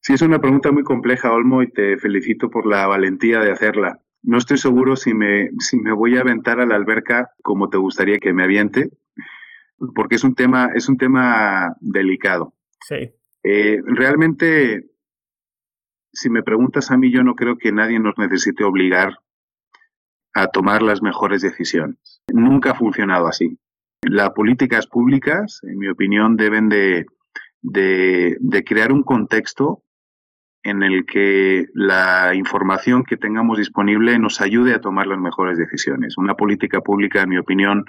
Sí, 0.01 0.13
es 0.13 0.21
una 0.21 0.39
pregunta 0.39 0.71
muy 0.71 0.84
compleja, 0.84 1.32
Olmo, 1.32 1.62
y 1.62 1.71
te 1.71 1.97
felicito 1.97 2.49
por 2.49 2.65
la 2.65 2.88
valentía 2.88 3.39
de 3.39 3.51
hacerla. 3.51 3.99
No 4.21 4.38
estoy 4.38 4.58
seguro 4.58 4.95
si 4.95 5.13
me, 5.13 5.49
si 5.60 5.77
me 5.79 5.93
voy 5.93 6.17
a 6.17 6.21
aventar 6.21 6.60
a 6.60 6.65
la 6.65 6.75
alberca 6.75 7.32
como 7.41 7.69
te 7.69 7.77
gustaría 7.77 8.19
que 8.19 8.34
me 8.34 8.43
aviente, 8.43 8.89
porque 9.95 10.15
es 10.15 10.23
un 10.23 10.36
tema, 10.36 10.69
es 10.73 10.89
un 10.89 10.97
tema 10.97 11.75
delicado. 11.79 12.53
Sí. 12.88 13.13
Eh, 13.43 13.82
realmente 13.86 14.89
si 16.13 16.29
me 16.29 16.43
preguntas 16.43 16.91
a 16.91 16.97
mí, 16.97 17.12
yo 17.12 17.23
no 17.23 17.36
creo 17.36 17.58
que 17.58 17.71
nadie 17.71 17.99
nos 17.99 18.17
necesite 18.17 18.63
obligar 18.63 19.19
a 20.34 20.47
tomar 20.47 20.82
las 20.82 21.01
mejores 21.01 21.41
decisiones. 21.41 22.21
Nunca 22.32 22.71
ha 22.71 22.75
funcionado 22.75 23.27
así. 23.27 23.58
Las 24.02 24.32
políticas 24.32 24.88
públicas, 24.88 25.60
en 25.64 25.78
mi 25.78 25.90
opinión, 25.90 26.38
deben 26.38 26.70
de, 26.70 27.06
crear 28.66 28.92
un 28.92 29.04
contexto 29.04 29.84
en 30.64 30.84
el 30.84 31.06
que 31.06 31.68
la 31.74 32.34
información 32.34 33.04
que 33.04 33.18
tengamos 33.18 33.58
disponible 33.58 34.18
nos 34.20 34.42
ayude 34.42 34.74
a 34.74 34.82
tomar 34.82 35.08
las 35.08 35.20
mejores 35.20 35.58
decisiones. 35.58 36.18
Una 36.18 36.36
política 36.36 36.82
pública, 36.82 37.22
en 37.22 37.30
mi 37.30 37.38
opinión, 37.38 37.86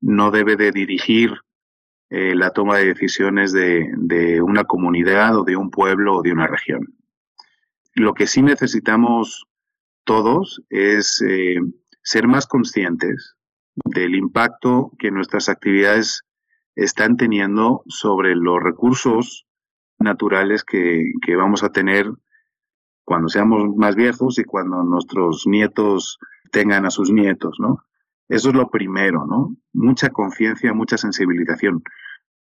no 0.00 0.30
debe 0.30 0.56
de 0.56 0.72
dirigir 0.72 1.32
eh, 2.10 2.34
la 2.34 2.50
toma 2.50 2.76
de 2.78 2.86
decisiones 2.86 3.52
de, 3.52 3.90
de, 3.96 4.42
una 4.42 4.64
comunidad 4.64 5.36
o 5.38 5.44
de 5.44 5.56
un 5.56 5.70
pueblo 5.70 6.16
o 6.16 6.22
de 6.22 6.32
una 6.32 6.46
región. 6.46 6.94
Lo 7.94 8.14
que 8.14 8.26
sí 8.26 8.42
necesitamos 8.42 9.46
todos 10.04 10.62
es 10.70 11.22
eh, 11.26 11.56
ser 12.02 12.26
más 12.26 12.46
conscientes 12.46 13.36
del 13.74 14.14
impacto 14.14 14.92
que 14.98 15.10
nuestras 15.10 15.48
actividades 15.48 16.22
están 16.74 17.16
teniendo 17.16 17.82
sobre 17.86 18.34
los 18.34 18.62
recursos 18.62 19.46
naturales 19.98 20.64
que, 20.64 21.12
que, 21.24 21.36
vamos 21.36 21.62
a 21.62 21.70
tener 21.70 22.10
cuando 23.04 23.28
seamos 23.28 23.76
más 23.76 23.94
viejos 23.94 24.38
y 24.38 24.44
cuando 24.44 24.82
nuestros 24.82 25.46
nietos 25.46 26.18
tengan 26.50 26.86
a 26.86 26.90
sus 26.90 27.10
nietos, 27.10 27.56
¿no? 27.58 27.84
Eso 28.28 28.50
es 28.50 28.54
lo 28.54 28.70
primero, 28.70 29.26
¿no? 29.26 29.56
Mucha 29.72 30.10
conciencia, 30.10 30.72
mucha 30.72 30.96
sensibilización. 30.96 31.82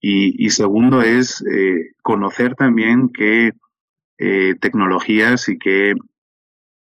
Y, 0.00 0.44
y 0.44 0.50
segundo 0.50 1.02
es 1.02 1.44
eh, 1.46 1.92
conocer 2.02 2.54
también 2.54 3.10
que 3.10 3.52
eh, 4.18 4.54
tecnologías 4.60 5.48
y 5.48 5.58
qué 5.58 5.94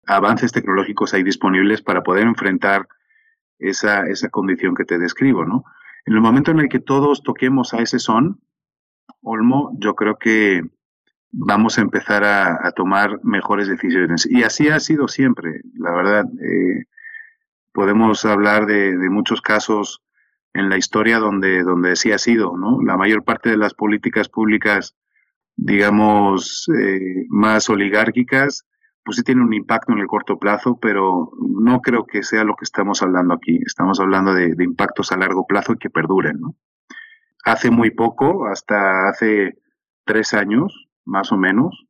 avances 0.05 0.51
tecnológicos 0.51 1.13
hay 1.13 1.23
disponibles 1.23 1.81
para 1.81 2.03
poder 2.03 2.27
enfrentar 2.27 2.87
esa, 3.69 4.07
esa 4.07 4.29
condición 4.29 4.75
que 4.75 4.85
te 4.85 4.97
describo, 4.97 5.45
¿no? 5.45 5.63
En 6.05 6.13
el 6.13 6.21
momento 6.21 6.51
en 6.51 6.59
el 6.59 6.69
que 6.69 6.79
todos 6.79 7.23
toquemos 7.23 7.73
a 7.73 7.81
ese 7.81 7.99
son, 7.99 8.41
Olmo, 9.21 9.71
yo 9.79 9.95
creo 9.95 10.17
que 10.17 10.63
vamos 11.31 11.77
a 11.77 11.81
empezar 11.81 12.23
a, 12.23 12.71
tomar 12.71 13.19
mejores 13.23 13.67
decisiones. 13.67 14.25
Y 14.29 14.43
así 14.43 14.69
ha 14.69 14.79
sido 14.79 15.07
siempre, 15.07 15.61
la 15.75 15.91
verdad. 15.91 16.25
Eh, 16.41 16.85
podemos 17.71 18.25
hablar 18.25 18.65
de, 18.65 18.95
muchos 19.09 19.41
casos 19.41 20.03
en 20.53 20.69
la 20.69 20.77
historia 20.77 21.19
donde, 21.19 21.63
donde 21.63 21.95
sí 21.95 22.11
ha 22.11 22.17
sido, 22.17 22.57
¿no? 22.57 22.81
La 22.83 22.97
mayor 22.97 23.23
parte 23.23 23.49
de 23.49 23.57
las 23.57 23.73
políticas 23.73 24.29
públicas 24.29 24.95
digamos, 25.55 26.67
eh, 26.77 27.25
más 27.29 27.69
oligárquicas, 27.69 28.65
pues 29.03 29.17
sí 29.17 29.23
tiene 29.23 29.41
un 29.41 29.53
impacto 29.53 29.91
en 29.91 29.99
el 29.99 30.07
corto 30.07 30.37
plazo, 30.37 30.77
pero 30.81 31.31
no 31.39 31.81
creo 31.81 32.05
que 32.05 32.23
sea 32.23 32.43
lo 32.43 32.55
que 32.55 32.63
estamos 32.63 33.01
hablando 33.01 33.33
aquí. 33.33 33.59
Estamos 33.65 33.99
hablando 33.99 34.33
de, 34.33 34.55
impactos 34.59 35.11
a 35.11 35.17
largo 35.17 35.45
plazo 35.45 35.73
y 35.73 35.77
que 35.77 35.89
perduren. 35.89 36.39
Hace 37.43 37.69
muy 37.69 37.91
poco, 37.91 38.47
hasta 38.47 39.09
hace 39.09 39.57
tres 40.05 40.33
años, 40.33 40.87
más 41.05 41.31
o 41.31 41.37
menos, 41.37 41.85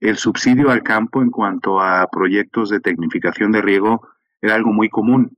el 0.00 0.16
subsidio 0.16 0.70
al 0.70 0.82
campo 0.82 1.22
en 1.22 1.30
cuanto 1.30 1.80
a 1.80 2.06
proyectos 2.10 2.70
de 2.70 2.80
tecnificación 2.80 3.52
de 3.52 3.62
riego 3.62 4.06
era 4.42 4.54
algo 4.54 4.72
muy 4.72 4.88
común. 4.88 5.36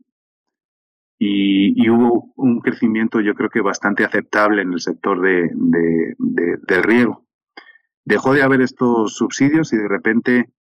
Y, 1.21 1.89
hubo 1.91 2.33
un 2.37 2.61
crecimiento, 2.61 3.21
yo 3.21 3.35
creo 3.35 3.51
que 3.51 3.61
bastante 3.61 4.05
aceptable 4.05 4.63
en 4.63 4.73
el 4.73 4.81
sector 4.81 5.21
de, 5.21 5.51
del 5.57 6.83
riego 6.83 7.25
dejó 8.09 8.33
de 8.33 8.43
haber 8.43 8.63
estos 8.63 9.17
subsidios 9.17 9.73
y 9.75 9.77
de 9.77 9.87
repente 9.87 10.51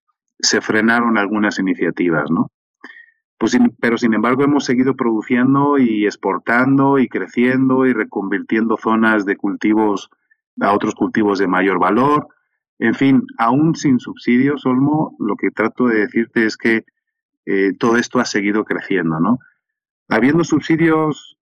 se 0.41 0.61
frenaron 0.61 1.19
algunas 1.19 1.59
iniciativas, 1.59 2.31
¿no? 2.31 2.51
pues, 3.39 3.57
pero 3.81 3.97
sin 3.97 4.15
embargo 4.15 4.45
hemos 4.45 4.65
seguido 4.65 4.95
produciendo 4.95 5.79
y 5.79 6.07
exportando 6.07 6.99
y 6.99 7.09
creciendo 7.09 7.87
y 7.87 7.93
reconvirtiendo 7.93 8.77
zonas 8.77 9.25
de 9.25 9.37
cultivos 9.37 10.11
a 10.61 10.73
otros 10.73 10.95
cultivos 10.95 11.39
de 11.39 11.47
mayor 11.47 11.79
valor. 11.79 12.27
En 12.81 12.95
fin, 12.95 13.23
aún 13.39 13.77
sin 13.77 14.01
subsidios, 14.01 14.67
Olmo, 14.67 15.17
lo 15.21 15.37
que 15.37 15.51
trato 15.51 15.87
de 15.87 16.01
decirte 16.01 16.45
es 16.47 16.57
que 16.57 16.85
eh, 17.47 17.73
todo 17.79 17.97
esto 17.97 18.19
ha 18.19 18.25
seguido 18.25 18.65
creciendo, 18.65 19.21
¿no? 19.21 19.39
Habiendo 20.09 20.45
subsidios, 20.45 21.39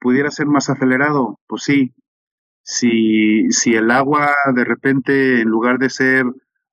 ¿pudiera 0.00 0.30
ser 0.30 0.46
más 0.46 0.68
acelerado? 0.70 1.38
Pues 1.46 1.62
sí. 1.62 1.94
Si, 2.62 3.50
si 3.50 3.74
el 3.74 3.90
agua 3.90 4.34
de 4.54 4.64
repente, 4.64 5.40
en 5.40 5.48
lugar 5.48 5.78
de 5.78 5.88
ser 5.88 6.26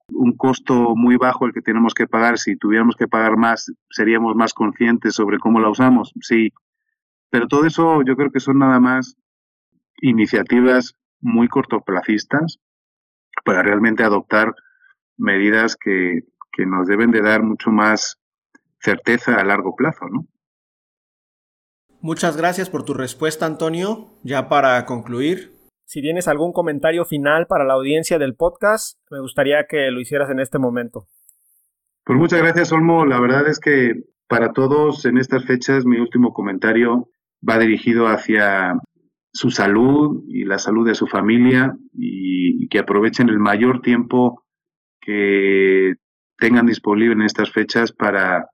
un 0.10 0.36
costo 0.36 0.96
muy 0.96 1.18
bajo 1.18 1.46
el 1.46 1.54
que 1.54 1.62
tenemos 1.62 1.94
que 1.94 2.08
pagar. 2.08 2.38
Si 2.38 2.56
tuviéramos 2.58 2.96
que 2.96 3.08
pagar 3.08 3.38
más, 3.38 3.72
seríamos 3.90 4.36
más 4.36 4.54
conscientes 4.54 5.16
sobre 5.16 5.40
cómo 5.40 5.60
la 5.60 5.70
usamos. 5.70 6.14
Sí, 6.22 6.54
pero 7.30 7.48
todo 7.48 7.66
eso 7.66 8.02
yo 8.04 8.16
creo 8.16 8.32
que 8.32 8.40
son 8.40 8.60
nada 8.60 8.80
más 8.80 9.18
iniciativas 10.02 10.96
muy 11.22 11.48
cortoplacistas 11.48 12.60
para 13.44 13.64
realmente 13.64 14.04
adoptar 14.04 14.54
medidas 15.18 15.76
que, 15.76 16.22
que 16.52 16.66
nos 16.66 16.88
deben 16.88 17.12
de 17.12 17.22
dar 17.22 17.44
mucho 17.44 17.72
más 17.72 18.20
certeza 18.80 19.36
a 19.36 19.44
largo 19.44 19.76
plazo, 19.76 20.08
¿no? 20.08 20.28
Muchas 22.02 22.38
gracias 22.38 22.70
por 22.70 22.84
tu 22.84 22.94
respuesta, 22.94 23.48
Antonio. 23.48 24.12
Ya 24.22 24.48
para 24.48 24.86
concluir, 24.86 25.55
si 25.86 26.02
tienes 26.02 26.28
algún 26.28 26.52
comentario 26.52 27.06
final 27.06 27.48
para 27.48 27.64
la 27.64 27.74
audiencia 27.74 28.18
del 28.18 28.36
podcast, 28.36 29.00
me 29.12 29.20
gustaría 29.20 29.66
que 29.68 29.92
lo 29.92 30.00
hicieras 30.00 30.30
en 30.30 30.40
este 30.40 30.60
momento. 30.60 31.08
Pues 32.04 32.20
muchas 32.20 32.42
gracias, 32.42 32.72
Olmo. 32.72 33.06
La 33.06 33.20
verdad 33.20 33.48
es 33.48 33.60
que 33.60 33.94
para 34.28 34.52
todos 34.52 35.06
en 35.06 35.18
estas 35.18 35.46
fechas 35.46 35.86
mi 35.86 35.98
último 35.98 36.34
comentario 36.34 37.10
va 37.48 37.60
dirigido 37.60 38.08
hacia 38.08 38.74
su 39.32 39.52
salud 39.52 40.24
y 40.28 40.46
la 40.46 40.58
salud 40.58 40.88
de 40.88 40.96
su 40.96 41.08
familia 41.08 41.76
y, 41.94 42.68
que 42.68 42.80
aprovechen 42.80 43.30
el 43.30 43.38
mayor 43.38 43.82
tiempo 43.82 44.44
que 45.00 45.94
tengan 46.38 46.66
disponible 46.66 47.14
en 47.14 47.22
estas 47.22 47.52
fechas 47.52 47.92
para, 47.92 48.50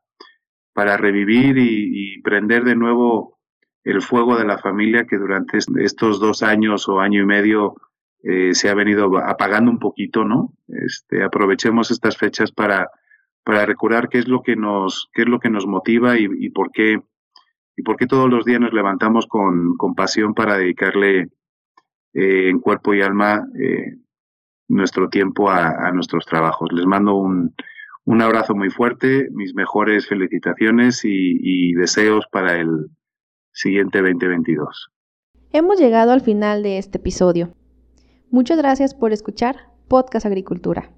para 0.74 0.98
revivir 0.98 1.58
y, 1.58 2.18
y 2.18 2.22
prender 2.22 2.66
de 2.66 2.76
nuevo 2.76 3.40
el 3.84 4.02
fuego 4.02 4.38
de 4.38 4.46
la 4.46 4.58
familia 4.58 5.06
que 5.06 5.18
durante 5.18 5.58
estos 5.58 6.20
dos 6.20 6.44
años 6.44 6.88
o 6.88 7.00
año 7.00 7.22
y 7.22 7.26
medio 7.26 7.76
eh, 8.24 8.54
se 8.54 8.70
ha 8.70 8.76
venido 8.76 9.18
apagando 9.18 9.72
un 9.72 9.80
poquito, 9.80 10.24
¿no? 10.24 10.54
Este, 10.68 11.24
aprovechemos 11.24 11.90
estas 11.90 12.18
fechas 12.18 12.52
para, 12.52 12.90
para 13.44 13.66
recordar 13.66 14.10
qué 14.10 14.20
es 14.20 14.28
lo 14.28 14.44
que 14.44 14.56
nos, 14.56 15.10
qué 15.14 15.24
es 15.24 15.28
lo 15.28 15.40
que 15.40 15.50
nos 15.50 15.66
motiva 15.66 16.18
y, 16.20 16.50
por 16.52 16.72
qué 16.72 17.02
y 17.76 17.82
por 17.82 17.98
qué 17.98 18.06
todos 18.06 18.30
los 18.30 18.46
días 18.46 18.60
nos 18.60 18.74
levantamos 18.74 19.26
con, 19.26 19.76
con 19.78 19.96
pasión 19.96 20.36
para 20.36 20.58
dedicarle 20.58 21.30
eh, 22.14 22.50
en 22.50 22.60
cuerpo 22.60 22.94
y 22.94 23.02
alma 23.02 23.44
eh, 23.60 23.96
nuestro 24.68 25.10
tiempo 25.10 25.50
a, 25.50 25.92
nuestros 25.92 26.26
trabajos. 26.26 26.70
Les 26.72 26.86
mando 26.86 27.16
un, 27.16 27.56
un 28.06 28.22
abrazo 28.22 28.54
muy 28.54 28.70
fuerte, 28.70 29.30
mis 29.32 29.56
mejores 29.56 30.08
felicitaciones 30.08 31.04
y, 31.06 31.40
y 31.42 31.74
deseos 31.74 32.28
para 32.32 32.60
el, 32.60 32.88
siguiente 33.52 34.00
2022. 34.02 34.92
Hemos 35.52 35.80
llegado 35.80 36.12
al 36.12 36.22
final 36.22 36.64
de 36.64 36.78
este 36.78 36.98
episodio. 36.98 37.54
Muchas 38.30 38.58
gracias 38.58 38.94
por 38.94 39.12
escuchar 39.12 39.72
Podcast 39.88 40.26
Agricultura. 40.26 40.92